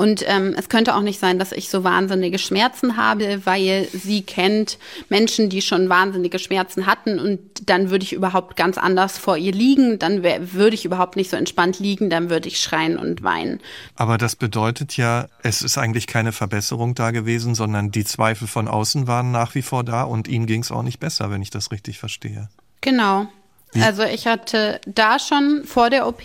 [0.00, 4.22] Und ähm, es könnte auch nicht sein, dass ich so wahnsinnige Schmerzen habe, weil sie
[4.22, 4.78] kennt
[5.10, 7.18] Menschen, die schon wahnsinnige Schmerzen hatten.
[7.18, 9.98] Und dann würde ich überhaupt ganz anders vor ihr liegen.
[9.98, 12.08] Dann würde ich überhaupt nicht so entspannt liegen.
[12.08, 13.60] Dann würde ich schreien und weinen.
[13.94, 18.68] Aber das bedeutet ja, es ist eigentlich keine Verbesserung da gewesen, sondern die Zweifel von
[18.68, 21.50] außen waren nach wie vor da und ihnen ging es auch nicht besser, wenn ich
[21.50, 22.48] das richtig verstehe.
[22.80, 23.26] Genau.
[23.72, 23.82] Wie?
[23.82, 26.22] Also ich hatte da schon vor der OP,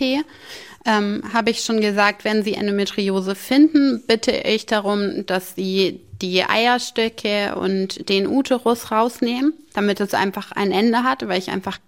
[0.86, 6.44] ähm, habe ich schon gesagt, wenn Sie Endometriose finden, bitte ich darum, dass Sie die
[6.44, 11.78] Eierstöcke und den Uterus rausnehmen, damit es einfach ein Ende hat, weil ich einfach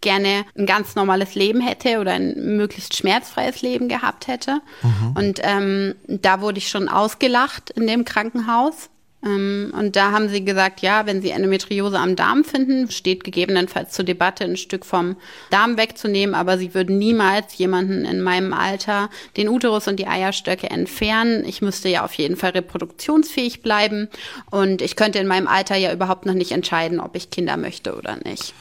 [0.00, 4.60] gerne ein ganz normales Leben hätte oder ein möglichst schmerzfreies Leben gehabt hätte.
[4.82, 5.16] Mhm.
[5.16, 8.90] Und ähm, da wurde ich schon ausgelacht in dem Krankenhaus,
[9.20, 14.04] und da haben sie gesagt, ja, wenn sie Endometriose am Darm finden, steht gegebenenfalls zur
[14.04, 15.16] Debatte, ein Stück vom
[15.50, 20.70] Darm wegzunehmen, aber sie würden niemals jemanden in meinem Alter den Uterus und die Eierstöcke
[20.70, 21.44] entfernen.
[21.44, 24.08] Ich müsste ja auf jeden Fall reproduktionsfähig bleiben
[24.50, 27.96] und ich könnte in meinem Alter ja überhaupt noch nicht entscheiden, ob ich Kinder möchte
[27.96, 28.54] oder nicht.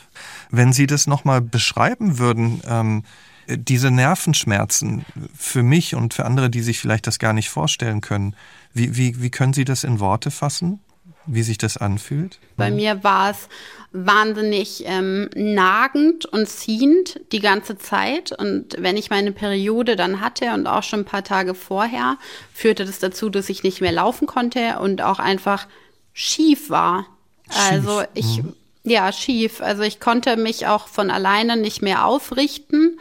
[0.49, 3.03] Wenn Sie das nochmal beschreiben würden, ähm
[3.49, 8.35] diese Nervenschmerzen für mich und für andere, die sich vielleicht das gar nicht vorstellen können,
[8.77, 10.79] wie, wie, wie können Sie das in Worte fassen?
[11.25, 12.39] Wie sich das anfühlt?
[12.55, 13.49] Bei mir war es
[13.91, 18.31] wahnsinnig ähm, nagend und ziehend die ganze Zeit.
[18.31, 22.17] Und wenn ich meine Periode dann hatte und auch schon ein paar Tage vorher,
[22.53, 25.67] führte das dazu, dass ich nicht mehr laufen konnte und auch einfach
[26.13, 27.07] schief war.
[27.49, 27.71] Schief.
[27.71, 28.53] Also ich, mhm.
[28.83, 29.61] ja, schief.
[29.61, 32.99] Also ich konnte mich auch von alleine nicht mehr aufrichten.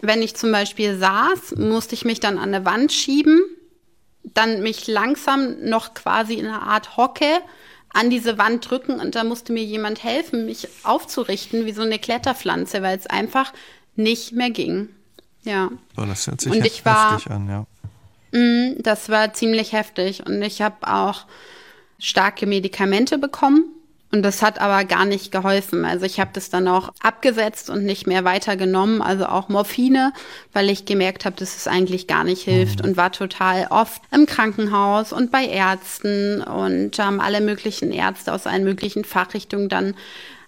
[0.00, 3.40] Wenn ich zum Beispiel saß, musste ich mich dann an eine Wand schieben
[4.34, 7.40] dann mich langsam noch quasi in einer Art Hocke
[7.92, 11.98] an diese Wand drücken und da musste mir jemand helfen, mich aufzurichten wie so eine
[11.98, 13.52] Kletterpflanze, weil es einfach
[13.96, 14.88] nicht mehr ging.
[15.42, 15.70] Ja.
[15.96, 17.66] So, das hört sich und ich war, heftig an, ja.
[18.32, 21.26] Mh, das war ziemlich heftig und ich habe auch
[21.98, 23.64] starke Medikamente bekommen
[24.12, 25.86] und das hat aber gar nicht geholfen.
[25.86, 30.12] Also ich habe das dann auch abgesetzt und nicht mehr weitergenommen, also auch Morphine,
[30.52, 32.90] weil ich gemerkt habe, dass es eigentlich gar nicht hilft mhm.
[32.90, 38.46] und war total oft im Krankenhaus und bei Ärzten und haben alle möglichen Ärzte aus
[38.46, 39.94] allen möglichen Fachrichtungen dann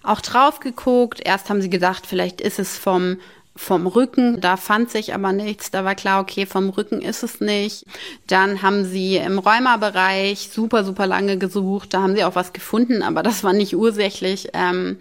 [0.03, 1.20] auch drauf geguckt.
[1.24, 3.16] Erst haben sie gedacht, vielleicht ist es vom
[3.57, 4.40] vom Rücken.
[4.40, 5.71] Da fand sich aber nichts.
[5.71, 7.85] Da war klar, okay, vom Rücken ist es nicht.
[8.27, 11.95] Dann haben sie im Rheumabereich super, super lange gesucht.
[11.95, 14.99] Da haben sie auch was gefunden, aber das war nicht ursächlich ähm,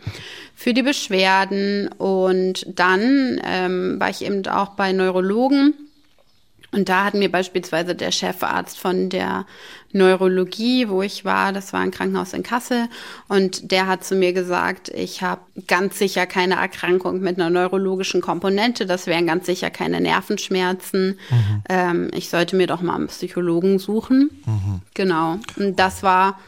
[0.56, 1.88] für die Beschwerden.
[1.98, 5.74] Und dann ähm, war ich eben auch bei Neurologen
[6.74, 9.46] und da hat mir beispielsweise der Chefarzt von der
[9.92, 12.88] Neurologie, wo ich war, das war ein Krankenhaus in Kassel,
[13.28, 18.22] und der hat zu mir gesagt, ich habe ganz sicher keine Erkrankung mit einer neurologischen
[18.22, 21.20] Komponente, das wären ganz sicher keine Nervenschmerzen.
[21.30, 21.64] Mhm.
[21.70, 24.30] Ähm, ich sollte mir doch mal einen Psychologen suchen.
[24.46, 24.82] Mhm.
[24.94, 25.38] Genau.
[25.58, 26.40] Und das war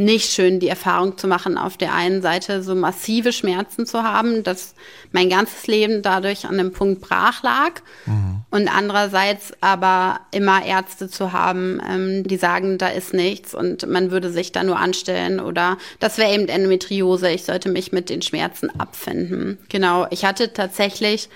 [0.00, 4.42] nicht schön, die Erfahrung zu machen, auf der einen Seite so massive Schmerzen zu haben,
[4.42, 4.74] dass
[5.12, 7.82] mein ganzes Leben dadurch an dem Punkt brach lag.
[8.06, 8.42] Mhm.
[8.50, 14.10] Und andererseits aber immer Ärzte zu haben, ähm, die sagen, da ist nichts und man
[14.10, 18.22] würde sich da nur anstellen oder das wäre eben Endometriose, ich sollte mich mit den
[18.22, 19.58] Schmerzen abfinden.
[19.68, 21.28] Genau, ich hatte tatsächlich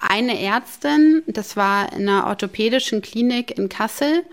[0.00, 4.24] eine Ärztin, das war in einer orthopädischen Klinik in Kassel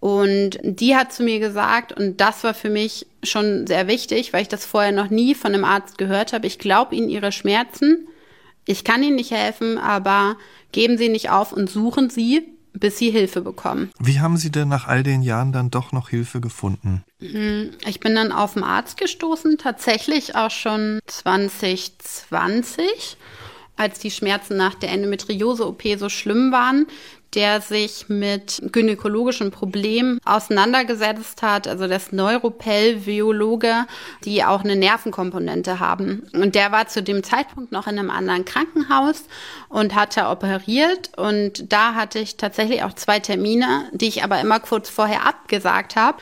[0.00, 4.42] und die hat zu mir gesagt, und das war für mich schon sehr wichtig, weil
[4.42, 8.08] ich das vorher noch nie von einem Arzt gehört habe, ich glaube Ihnen Ihre Schmerzen,
[8.64, 10.36] ich kann Ihnen nicht helfen, aber
[10.72, 13.90] geben Sie nicht auf und suchen Sie bis sie Hilfe bekommen.
[13.98, 17.04] Wie haben Sie denn nach all den Jahren dann doch noch Hilfe gefunden?
[17.20, 23.16] Hm, ich bin dann auf den Arzt gestoßen, tatsächlich auch schon 2020
[23.76, 26.86] als die Schmerzen nach der Endometriose-OP so schlimm waren,
[27.34, 33.86] der sich mit gynäkologischen Problemen auseinandergesetzt hat, also das Neuropell-Biologe,
[34.24, 36.26] die auch eine Nervenkomponente haben.
[36.32, 39.24] Und der war zu dem Zeitpunkt noch in einem anderen Krankenhaus
[39.68, 41.10] und hatte operiert.
[41.16, 45.96] Und da hatte ich tatsächlich auch zwei Termine, die ich aber immer kurz vorher abgesagt
[45.96, 46.18] habe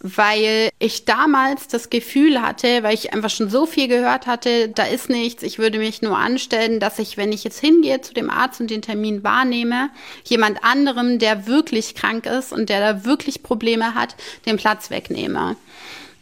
[0.00, 4.84] weil ich damals das Gefühl hatte, weil ich einfach schon so viel gehört hatte, da
[4.84, 8.30] ist nichts, ich würde mich nur anstellen, dass ich, wenn ich jetzt hingehe zu dem
[8.30, 9.90] Arzt und den Termin wahrnehme,
[10.24, 14.14] jemand anderem, der wirklich krank ist und der da wirklich Probleme hat,
[14.46, 15.56] den Platz wegnehme.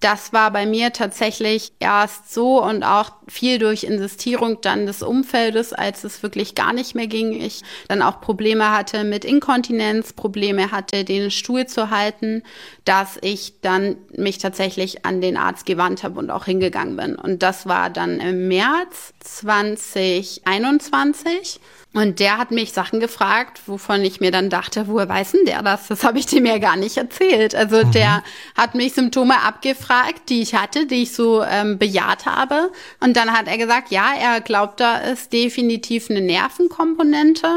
[0.01, 5.73] Das war bei mir tatsächlich erst so und auch viel durch Insistierung dann des Umfeldes,
[5.73, 7.33] als es wirklich gar nicht mehr ging.
[7.33, 12.43] Ich dann auch Probleme hatte mit Inkontinenz, Probleme hatte, den Stuhl zu halten,
[12.85, 17.17] dass ich dann mich tatsächlich an den Arzt gewandt habe und auch hingegangen bin.
[17.17, 21.61] Und das war dann im März 2021.
[21.97, 25.63] Und der hat mich Sachen gefragt, wovon ich mir dann dachte, woher weiß denn der
[25.63, 25.89] das?
[25.89, 27.55] Das habe ich dem ja gar nicht erzählt.
[27.55, 27.93] Also mhm.
[27.93, 28.23] der
[28.55, 32.71] hat mich Symptome abgefragt, die ich hatte, die ich so ähm, bejaht habe.
[33.01, 37.49] Und dann hat er gesagt, ja, er glaubt, da ist definitiv eine Nervenkomponente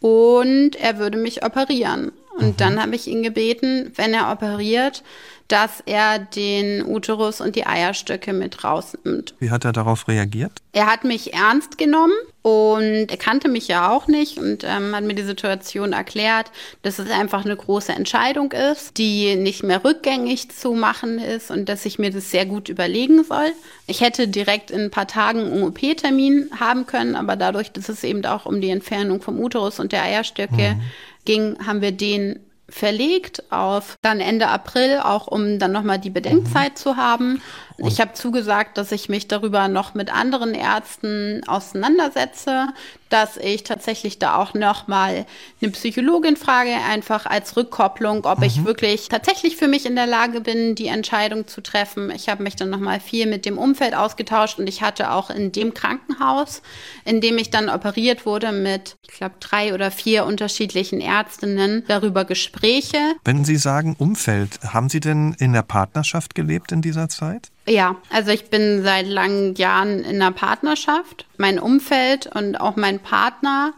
[0.00, 2.12] und er würde mich operieren.
[2.36, 2.56] Und mhm.
[2.58, 5.04] dann habe ich ihn gebeten, wenn er operiert,
[5.48, 9.34] dass er den Uterus und die Eierstöcke mit rausnimmt.
[9.38, 10.52] Wie hat er darauf reagiert?
[10.72, 12.14] Er hat mich ernst genommen
[12.46, 17.00] und er kannte mich ja auch nicht und ähm, hat mir die Situation erklärt, dass
[17.00, 21.84] es einfach eine große Entscheidung ist, die nicht mehr rückgängig zu machen ist und dass
[21.84, 23.50] ich mir das sehr gut überlegen soll.
[23.88, 28.04] Ich hätte direkt in ein paar Tagen einen OP-Termin haben können, aber dadurch, dass es
[28.04, 30.82] eben auch um die Entfernung vom Uterus und der Eierstöcke mhm.
[31.24, 36.72] ging, haben wir den verlegt auf dann Ende April, auch um dann nochmal die Bedenkzeit
[36.72, 36.76] mhm.
[36.76, 37.42] zu haben.
[37.78, 42.68] Und ich habe zugesagt, dass ich mich darüber noch mit anderen Ärzten auseinandersetze,
[43.10, 45.26] dass ich tatsächlich da auch nochmal
[45.60, 48.44] eine Psychologin frage, einfach als Rückkopplung, ob mhm.
[48.44, 52.10] ich wirklich tatsächlich für mich in der Lage bin, die Entscheidung zu treffen.
[52.10, 55.52] Ich habe mich dann nochmal viel mit dem Umfeld ausgetauscht und ich hatte auch in
[55.52, 56.62] dem Krankenhaus,
[57.04, 62.24] in dem ich dann operiert wurde, mit, ich glaube, drei oder vier unterschiedlichen Ärztinnen darüber
[62.24, 62.98] Gespräche.
[63.24, 67.50] Wenn Sie sagen Umfeld, haben Sie denn in der Partnerschaft gelebt in dieser Zeit?
[67.68, 71.26] Ja, also ich bin seit langen Jahren in einer Partnerschaft.
[71.36, 73.72] Mein Umfeld und auch mein Partner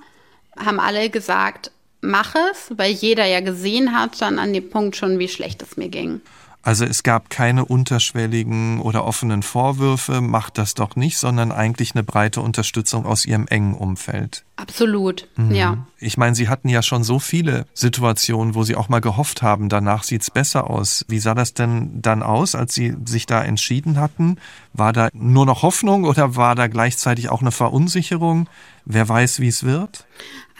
[0.59, 1.70] haben alle gesagt,
[2.01, 5.77] mach es, weil jeder ja gesehen hat dann an dem Punkt schon, wie schlecht es
[5.77, 6.20] mir ging.
[6.62, 12.03] Also es gab keine unterschwelligen oder offenen Vorwürfe, macht das doch nicht, sondern eigentlich eine
[12.03, 14.44] breite Unterstützung aus ihrem engen Umfeld.
[14.59, 15.55] Absolut, mhm.
[15.55, 15.87] ja.
[16.01, 19.68] Ich meine, Sie hatten ja schon so viele Situationen, wo Sie auch mal gehofft haben,
[19.68, 21.05] danach sieht es besser aus.
[21.07, 24.38] Wie sah das denn dann aus, als Sie sich da entschieden hatten?
[24.73, 28.49] War da nur noch Hoffnung oder war da gleichzeitig auch eine Verunsicherung?
[28.85, 30.07] Wer weiß, wie es wird?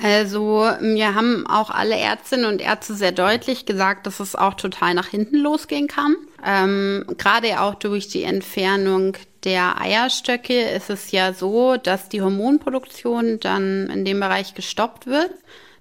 [0.01, 4.95] Also mir haben auch alle Ärztinnen und Ärzte sehr deutlich gesagt, dass es auch total
[4.95, 6.15] nach hinten losgehen kann.
[6.47, 9.17] Ähm, Gerade auch durch die Entfernung
[9.49, 15.31] der Eierstöcke ist es ja so, dass die Hormonproduktion dann in dem Bereich gestoppt wird.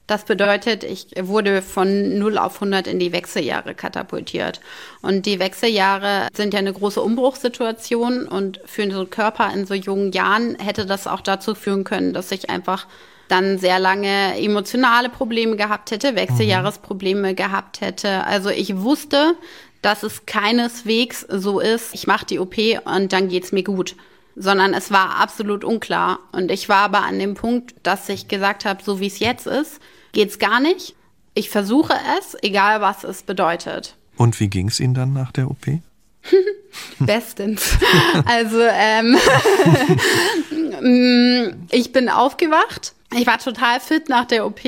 [0.08, 4.62] Das bedeutet, ich wurde von 0 auf 100 in die Wechseljahre katapultiert.
[5.02, 9.74] Und die Wechseljahre sind ja eine große Umbruchssituation und für so einen Körper in so
[9.74, 12.88] jungen Jahren hätte das auch dazu führen können, dass ich einfach
[13.28, 18.24] dann sehr lange emotionale Probleme gehabt hätte, Wechseljahresprobleme gehabt hätte.
[18.24, 19.36] Also ich wusste,
[19.88, 23.96] dass es keineswegs so ist, ich mache die OP und dann geht's mir gut.
[24.36, 26.20] Sondern es war absolut unklar.
[26.32, 29.48] Und ich war aber an dem Punkt, dass ich gesagt habe, so wie es jetzt
[29.48, 29.80] ist,
[30.12, 30.96] geht's gar nicht.
[31.34, 33.96] Ich versuche es, egal was es bedeutet.
[34.16, 35.66] Und wie ging es Ihnen dann nach der OP?
[37.00, 37.78] Bestens.
[38.26, 39.18] Also ähm,
[41.72, 42.94] ich bin aufgewacht.
[43.16, 44.60] Ich war total fit nach der OP.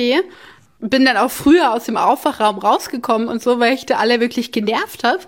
[0.80, 4.52] Bin dann auch früher aus dem Aufwachraum rausgekommen und so, weil ich da alle wirklich
[4.52, 5.20] genervt habe.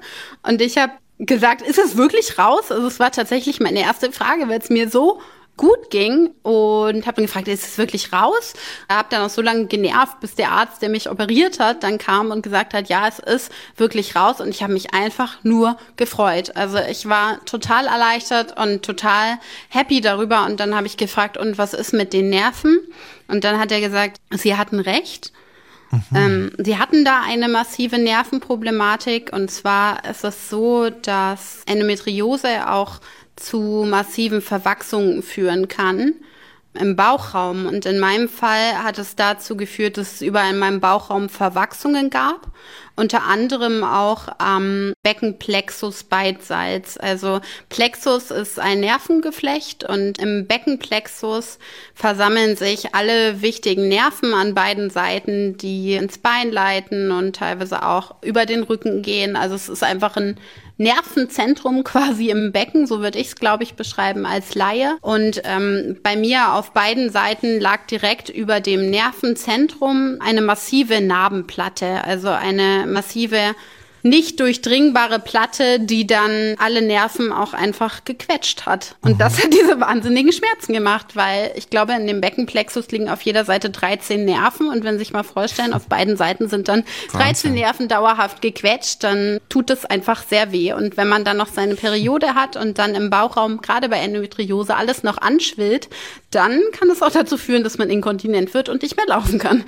[0.42, 2.70] Und ich habe gesagt, ist es wirklich raus?
[2.70, 5.20] Also es war tatsächlich meine erste Frage, weil es mir so
[5.56, 8.54] gut ging und habe dann gefragt, ist es wirklich raus?
[8.88, 12.30] Habe dann auch so lange genervt, bis der Arzt, der mich operiert hat, dann kam
[12.30, 16.56] und gesagt hat, ja, es ist wirklich raus und ich habe mich einfach nur gefreut.
[16.56, 19.38] Also ich war total erleichtert und total
[19.68, 22.78] happy darüber und dann habe ich gefragt, und was ist mit den Nerven?
[23.28, 25.32] Und dann hat er gesagt, sie hatten recht.
[25.92, 26.16] Mhm.
[26.16, 33.00] Ähm, sie hatten da eine massive Nervenproblematik und zwar ist es so, dass Endometriose auch
[33.36, 36.14] zu massiven Verwachsungen führen kann.
[36.74, 37.66] im Bauchraum.
[37.66, 42.08] Und in meinem Fall hat es dazu geführt, dass es überall in meinem Bauchraum Verwachsungen
[42.08, 42.50] gab.
[42.94, 46.98] Unter anderem auch am Beckenplexus beidseits.
[46.98, 51.58] Also Plexus ist ein Nervengeflecht und im Beckenplexus
[51.94, 58.16] versammeln sich alle wichtigen Nerven an beiden Seiten, die ins Bein leiten und teilweise auch
[58.22, 59.36] über den Rücken gehen.
[59.36, 60.36] Also es ist einfach ein
[60.82, 64.96] Nervenzentrum quasi im Becken, so würde ich es, glaube ich, beschreiben als Laie.
[65.00, 72.04] Und ähm, bei mir auf beiden Seiten lag direkt über dem Nervenzentrum eine massive Narbenplatte,
[72.04, 73.54] also eine massive
[74.02, 78.96] nicht durchdringbare Platte, die dann alle Nerven auch einfach gequetscht hat.
[79.00, 79.18] Und mhm.
[79.18, 83.44] das hat diese wahnsinnigen Schmerzen gemacht, weil ich glaube, in dem Beckenplexus liegen auf jeder
[83.44, 84.68] Seite 13 Nerven.
[84.68, 87.54] Und wenn Sie sich mal vorstellen, auf beiden Seiten sind dann 13 Wahnsinn.
[87.54, 90.72] Nerven dauerhaft gequetscht, dann tut es einfach sehr weh.
[90.72, 94.76] Und wenn man dann noch seine Periode hat und dann im Bauchraum, gerade bei Endometriose,
[94.76, 95.88] alles noch anschwillt,
[96.30, 99.64] dann kann es auch dazu führen, dass man inkontinent wird und nicht mehr laufen kann.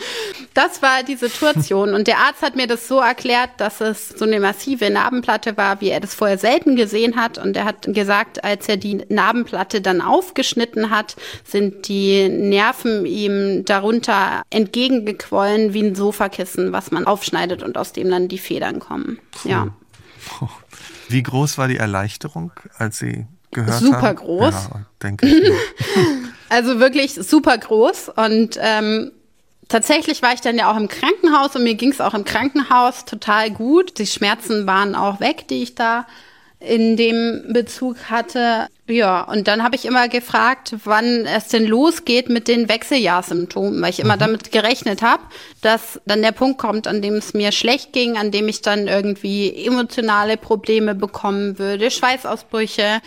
[0.55, 1.95] Das war die Situation.
[1.95, 5.81] Und der Arzt hat mir das so erklärt, dass es so eine massive Narbenplatte war,
[5.81, 7.39] wie er das vorher selten gesehen hat.
[7.39, 13.65] Und er hat gesagt, als er die Narbenplatte dann aufgeschnitten hat, sind die Nerven ihm
[13.65, 19.19] darunter entgegengequollen wie ein Sofakissen, was man aufschneidet und aus dem dann die Federn kommen.
[19.45, 19.69] Ja.
[21.09, 24.17] Wie groß war die Erleichterung, als Sie gehört super haben?
[24.17, 24.55] groß.
[24.55, 25.53] Ja, denke ich.
[26.49, 29.13] also wirklich super groß und ähm,
[29.75, 33.07] Tatsächlich war ich dann ja auch im Krankenhaus und mir ging es auch im Krankenhaus
[33.07, 33.99] total gut.
[33.99, 36.07] Die Schmerzen waren auch weg, die ich da
[36.61, 38.69] in dem Bezug hatte.
[38.87, 43.91] Ja, und dann habe ich immer gefragt, wann es denn losgeht mit den Wechseljahrssymptomen, weil
[43.91, 44.21] ich immer mhm.
[44.21, 45.25] damit gerechnet habe,
[45.61, 48.87] dass dann der Punkt kommt, an dem es mir schlecht ging, an dem ich dann
[48.87, 53.01] irgendwie emotionale Probleme bekommen würde, Schweißausbrüche.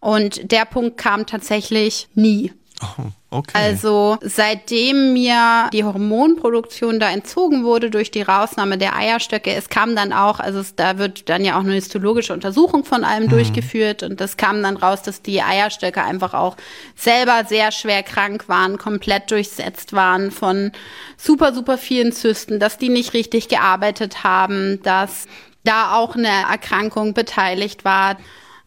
[0.00, 2.50] Und der Punkt kam tatsächlich nie.
[2.82, 3.52] Oh, okay.
[3.54, 9.94] Also seitdem mir die Hormonproduktion da entzogen wurde durch die Rausnahme der Eierstöcke, es kam
[9.94, 13.30] dann auch, also es, da wird dann ja auch eine histologische Untersuchung von allem mhm.
[13.30, 16.56] durchgeführt und das kam dann raus, dass die Eierstöcke einfach auch
[16.96, 20.72] selber sehr schwer krank waren, komplett durchsetzt waren von
[21.16, 25.26] super, super vielen Zysten, dass die nicht richtig gearbeitet haben, dass
[25.62, 28.16] da auch eine Erkrankung beteiligt war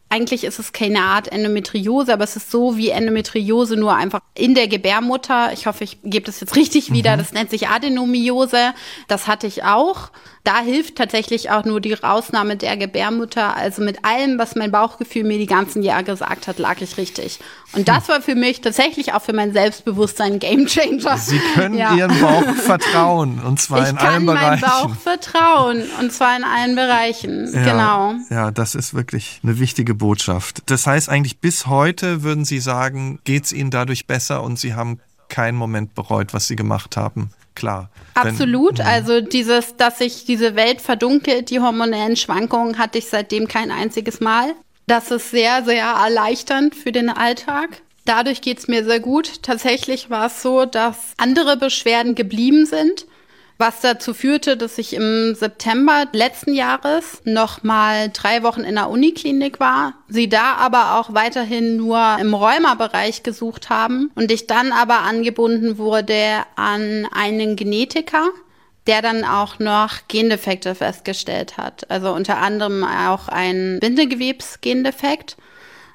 [0.10, 4.56] eigentlich ist es keine Art Endometriose, aber es ist so wie Endometriose nur einfach in
[4.56, 5.52] der Gebärmutter.
[5.52, 7.15] Ich hoffe, ich gebe das jetzt richtig wieder.
[7.15, 7.20] Mhm.
[7.20, 8.74] Das nennt sich Adenomiose.
[9.08, 10.12] Das hatte ich auch
[10.48, 13.58] da hilft tatsächlich auch nur die Rausnahme der Gebärmutter.
[13.58, 17.40] Also mit allem, was mein Bauchgefühl mir die ganzen Jahre gesagt hat, lag ich richtig.
[17.74, 21.18] Und das war für mich tatsächlich auch für mein Selbstbewusstsein ein Gamechanger.
[21.18, 21.94] Sie können ja.
[21.96, 24.56] Ihrem Bauch vertrauen und zwar ich in allen Bereichen.
[24.56, 27.54] Ich kann meinem Bauch vertrauen und zwar in allen Bereichen.
[27.54, 28.14] Ja, genau.
[28.30, 30.64] Ja, das ist wirklich eine wichtige Botschaft.
[30.68, 34.76] Das heißt eigentlich bis heute würden Sie sagen, geht es Ihnen dadurch besser und Sie
[34.76, 37.90] haben keinen Moment bereut, was Sie gemacht haben klar.
[38.13, 38.78] Absolut.
[38.78, 38.92] Wenn, mhm.
[38.92, 44.22] also dieses, dass sich diese Welt verdunkelt, die hormonellen Schwankungen hatte ich seitdem kein einziges
[44.22, 44.54] Mal.
[44.86, 47.82] Das ist sehr, sehr erleichternd für den Alltag.
[48.06, 49.44] Dadurch geht's mir sehr gut.
[49.44, 53.06] Tatsächlich war es so, dass andere Beschwerden geblieben sind
[53.58, 58.89] was dazu führte, dass ich im September letzten Jahres noch mal drei Wochen in der
[58.89, 64.72] Uniklinik war, sie da aber auch weiterhin nur im Rheumabereich gesucht haben und ich dann
[64.72, 68.30] aber angebunden wurde an einen Genetiker,
[68.86, 71.89] der dann auch noch Gendefekte festgestellt hat.
[71.89, 75.36] Also unter anderem auch ein Bindegewebsgendefekt,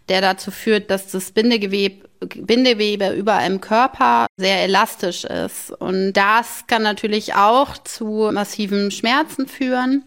[0.08, 5.70] der dazu führt, dass das Bindegewebe Bindewebe überall im Körper sehr elastisch ist.
[5.70, 10.04] Und das kann natürlich auch zu massiven Schmerzen führen,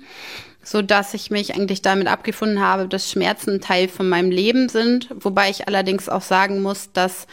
[0.64, 5.10] so dass ich mich eigentlich damit abgefunden habe, dass Schmerzen Teil von meinem Leben sind.
[5.20, 7.28] Wobei ich allerdings auch sagen muss, dass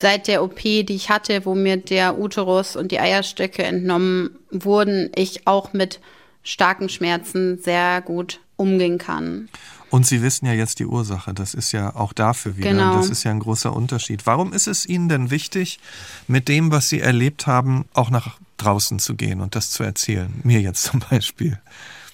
[0.00, 5.10] seit der OP, die ich hatte, wo mir der Uterus und die Eierstöcke entnommen wurden,
[5.14, 6.00] ich auch mit
[6.42, 9.48] starken Schmerzen sehr gut umgehen kann.
[9.94, 11.32] Und Sie wissen ja jetzt die Ursache.
[11.34, 12.70] Das ist ja auch dafür wieder.
[12.70, 12.96] Genau.
[12.96, 14.26] Das ist ja ein großer Unterschied.
[14.26, 15.78] Warum ist es Ihnen denn wichtig,
[16.26, 20.34] mit dem, was Sie erlebt haben, auch nach draußen zu gehen und das zu erzählen?
[20.42, 21.60] Mir jetzt zum Beispiel.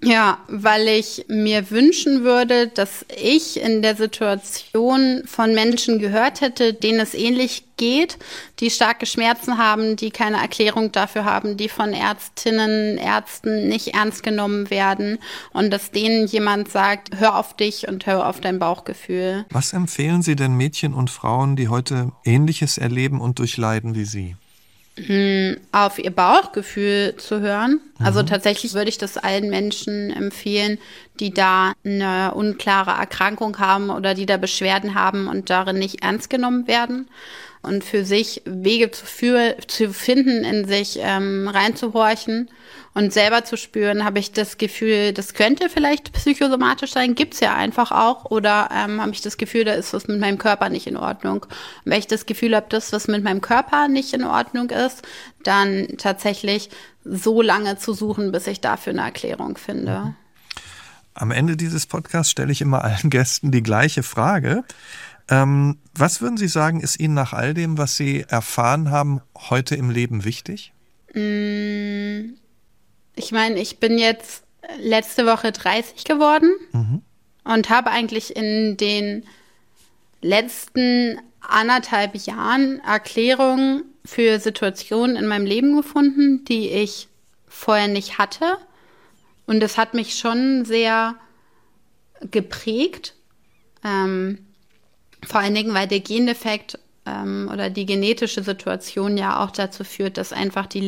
[0.03, 6.73] Ja, weil ich mir wünschen würde, dass ich in der Situation von Menschen gehört hätte,
[6.73, 8.19] denen es ähnlich geht,
[8.61, 14.23] die starke Schmerzen haben, die keine Erklärung dafür haben, die von Ärztinnen, Ärzten nicht ernst
[14.23, 15.19] genommen werden
[15.53, 19.45] und dass denen jemand sagt, hör auf dich und hör auf dein Bauchgefühl.
[19.51, 24.37] Was empfehlen Sie denn Mädchen und Frauen, die heute Ähnliches erleben und durchleiden wie Sie?
[25.07, 27.81] Hm, auf ihr Bauchgefühl zu hören.
[27.99, 28.27] Also mhm.
[28.27, 30.79] tatsächlich würde ich das allen Menschen empfehlen,
[31.21, 36.31] die da eine unklare Erkrankung haben oder die da Beschwerden haben und darin nicht ernst
[36.31, 37.09] genommen werden.
[37.63, 42.49] und für sich Wege zu, für, zu finden, in sich ähm, reinzuhorchen
[42.93, 47.55] und selber zu spüren, habe ich das Gefühl, das könnte vielleicht psychosomatisch sein, gibt's ja
[47.55, 50.87] einfach auch, oder ähm, habe ich das Gefühl, da ist was mit meinem Körper nicht
[50.87, 51.43] in Ordnung.
[51.45, 51.49] Und
[51.85, 55.03] wenn ich das Gefühl habe, das, was mit meinem Körper nicht in Ordnung ist,
[55.45, 56.71] dann tatsächlich
[57.05, 60.15] so lange zu suchen, bis ich dafür eine Erklärung finde.
[61.15, 64.65] Am Ende dieses Podcasts stelle ich immer allen Gästen die gleiche Frage.
[65.29, 69.77] Ähm, was würden Sie sagen, ist Ihnen nach all dem, was Sie erfahren haben, heute
[69.77, 70.73] im Leben wichtig?
[71.15, 72.35] Mm,
[73.17, 74.45] ich meine, ich bin jetzt
[74.79, 77.03] letzte Woche 30 geworden mhm.
[77.45, 79.25] und habe eigentlich in den
[80.23, 87.09] letzten anderthalb Jahren Erklärungen für Situationen in meinem Leben gefunden, die ich
[87.49, 88.59] vorher nicht hatte.
[89.47, 91.17] Und das hat mich schon sehr
[92.31, 93.15] geprägt.
[93.85, 94.47] Ähm,
[95.27, 100.17] vor allen Dingen, weil der Gendefekt ähm, oder die genetische Situation ja auch dazu führt,
[100.17, 100.81] dass einfach die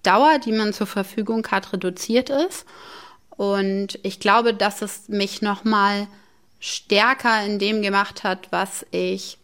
[0.00, 2.66] Lebensdauer, die man zur Verfügung hat, reduziert ist.
[3.30, 6.08] Und ich glaube, dass es mich nochmal
[6.58, 9.38] stärker in dem gemacht hat, was ich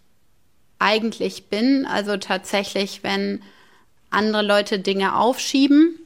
[0.78, 1.86] eigentlich bin.
[1.86, 3.42] Also tatsächlich, wenn
[4.10, 5.98] andere Leute Dinge aufschieben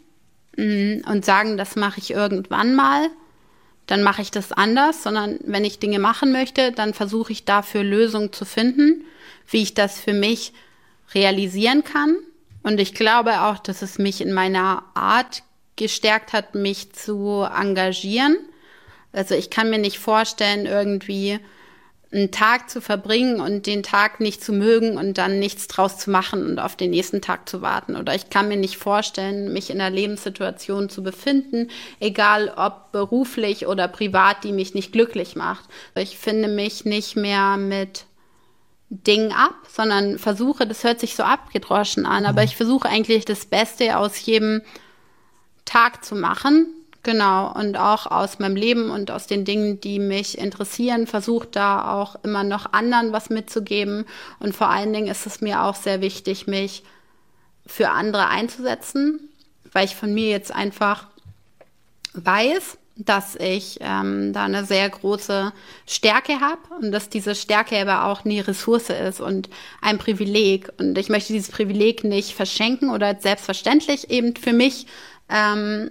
[0.56, 3.08] mm, und sagen, das mache ich irgendwann mal,
[3.86, 7.82] dann mache ich das anders, sondern wenn ich Dinge machen möchte, dann versuche ich dafür
[7.82, 9.04] Lösungen zu finden,
[9.48, 10.52] wie ich das für mich
[11.12, 12.16] realisieren kann.
[12.62, 15.42] Und ich glaube auch, dass es mich in meiner Art
[15.76, 18.36] gestärkt hat, mich zu engagieren.
[19.12, 21.40] Also ich kann mir nicht vorstellen, irgendwie
[22.12, 26.10] einen Tag zu verbringen und den Tag nicht zu mögen und dann nichts draus zu
[26.10, 27.94] machen und auf den nächsten Tag zu warten.
[27.94, 31.68] Oder ich kann mir nicht vorstellen, mich in einer Lebenssituation zu befinden,
[32.00, 35.64] egal ob beruflich oder privat, die mich nicht glücklich macht.
[35.94, 38.06] Ich finde mich nicht mehr mit
[38.90, 42.46] Dingen ab, sondern versuche, das hört sich so abgedroschen an, aber mhm.
[42.46, 44.62] ich versuche eigentlich das Beste aus jedem
[45.64, 50.36] Tag zu machen Genau, und auch aus meinem Leben und aus den Dingen, die mich
[50.36, 54.04] interessieren, versucht da auch immer noch anderen was mitzugeben.
[54.38, 56.82] Und vor allen Dingen ist es mir auch sehr wichtig, mich
[57.66, 59.30] für andere einzusetzen,
[59.72, 61.06] weil ich von mir jetzt einfach
[62.12, 65.52] weiß, dass ich ähm, da eine sehr große
[65.86, 69.48] Stärke habe und dass diese Stärke aber auch nie Ressource ist und
[69.80, 70.70] ein Privileg.
[70.78, 74.86] Und ich möchte dieses Privileg nicht verschenken oder selbstverständlich eben für mich
[75.30, 75.90] ähm,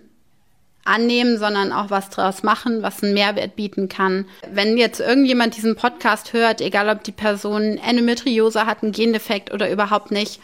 [0.86, 4.26] annehmen, sondern auch was draus machen, was einen Mehrwert bieten kann.
[4.52, 9.70] Wenn jetzt irgendjemand diesen Podcast hört, egal ob die Person Endometriose hat, einen Gendefekt oder
[9.70, 10.40] überhaupt nicht,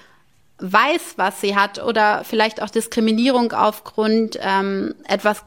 [0.59, 5.43] weiß, was sie hat oder vielleicht auch Diskriminierung aufgrund ähm, etwas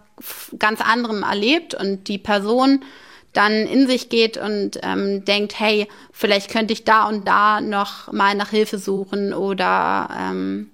[0.58, 2.84] ganz anderem erlebt und die Person
[3.32, 8.10] dann in sich geht und ähm, denkt, hey, vielleicht könnte ich da und da noch
[8.12, 10.70] mal nach Hilfe suchen oder ähm,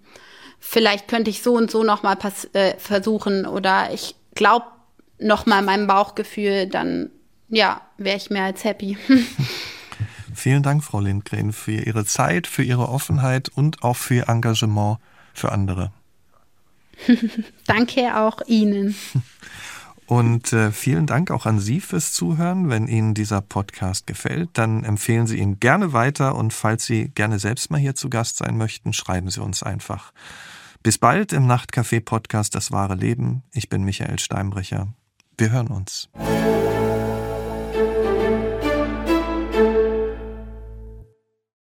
[0.61, 2.17] vielleicht könnte ich so und so noch mal
[2.53, 4.67] äh, versuchen oder ich glaube
[5.19, 7.11] noch mal meinem Bauchgefühl, dann
[7.49, 8.97] ja, wäre ich mehr als happy.
[10.35, 14.99] Vielen Dank, Frau Lindgren, für Ihre Zeit, für Ihre Offenheit und auch für Ihr Engagement
[15.33, 15.93] für andere.
[17.67, 18.95] Danke auch Ihnen.
[20.07, 22.69] Und äh, vielen Dank auch an Sie fürs Zuhören.
[22.69, 27.39] Wenn Ihnen dieser Podcast gefällt, dann empfehlen Sie ihn gerne weiter und falls Sie gerne
[27.39, 30.13] selbst mal hier zu Gast sein möchten, schreiben Sie uns einfach.
[30.83, 33.43] Bis bald im Nachtcafé-Podcast Das wahre Leben.
[33.53, 34.89] Ich bin Michael Steinbrecher.
[35.39, 36.11] Wir hören uns.